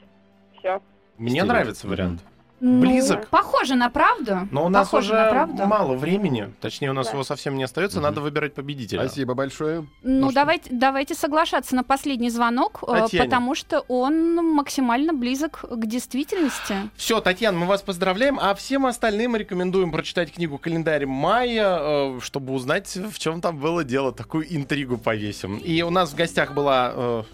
Все. 0.58 0.80
Мне 1.16 1.44
нравится 1.44 1.86
вариант. 1.86 2.20
Ну, 2.60 2.80
Близок. 2.80 3.28
Похоже 3.28 3.74
на 3.76 3.88
правду. 3.88 4.48
Но 4.50 4.66
у 4.66 4.68
нас 4.68 4.88
Похоже 4.88 5.12
уже 5.14 5.46
мало 5.66 5.94
времени. 5.94 6.52
Точнее, 6.60 6.90
у 6.90 6.92
нас 6.92 7.06
Да. 7.06 7.12
его 7.12 7.24
совсем 7.24 7.56
не 7.56 7.62
остается. 7.64 8.00
Надо 8.00 8.20
выбирать 8.20 8.54
победителя. 8.54 9.00
Спасибо 9.06 9.34
большое. 9.34 9.86
Ну, 10.02 10.26
Ну 10.26 10.32
давайте, 10.32 10.68
давайте 10.72 11.14
соглашаться 11.14 11.74
на 11.76 11.84
последний 11.84 12.30
звонок, 12.30 12.82
э, 12.82 13.00
Татьяне. 13.02 13.24
потому 13.24 13.54
что 13.54 13.80
он 13.88 14.36
максимально 14.54 15.12
близок 15.12 15.64
к 15.70 15.86
действительности. 15.86 16.90
Все, 16.96 17.20
Татьяна, 17.20 17.58
мы 17.58 17.66
вас 17.66 17.82
поздравляем, 17.82 18.38
а 18.40 18.54
всем 18.54 18.86
остальным 18.86 19.36
рекомендуем 19.36 19.92
прочитать 19.92 20.32
книгу 20.32 20.58
«Календарь 20.58 21.06
мая», 21.06 21.78
э, 21.80 22.20
чтобы 22.20 22.52
узнать, 22.52 22.88
в 22.96 23.18
чем 23.18 23.40
там 23.40 23.58
было 23.58 23.84
дело. 23.84 24.12
Такую 24.12 24.52
интригу 24.54 24.98
повесим. 24.98 25.58
И 25.58 25.82
у 25.82 25.90
нас 25.90 26.10
в 26.10 26.16
гостях 26.16 26.52
была... 26.54 27.24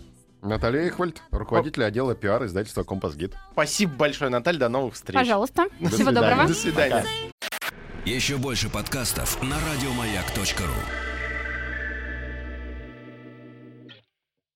Наталья 0.45 0.83
Эхвальд, 0.87 1.23
руководитель 1.31 1.85
отдела 1.85 2.15
пиар 2.15 2.45
издательства 2.45 2.83
«Компас 2.85 3.17
Гид». 3.17 3.35
Спасибо 3.53 3.95
большое, 3.95 4.31
Наталья. 4.31 4.59
До 4.61 4.69
новых 4.69 4.95
встреч. 4.95 5.17
Пожалуйста. 5.17 5.65
До 5.81 5.89
Всего 5.89 6.11
свидания. 6.11 6.21
доброго. 6.21 6.49
До 6.49 6.55
свидания. 6.55 7.05
Еще 8.05 8.37
больше 8.37 8.69
подкастов 8.69 9.43
на 9.43 9.57
радиомаяк.ру. 9.57 11.14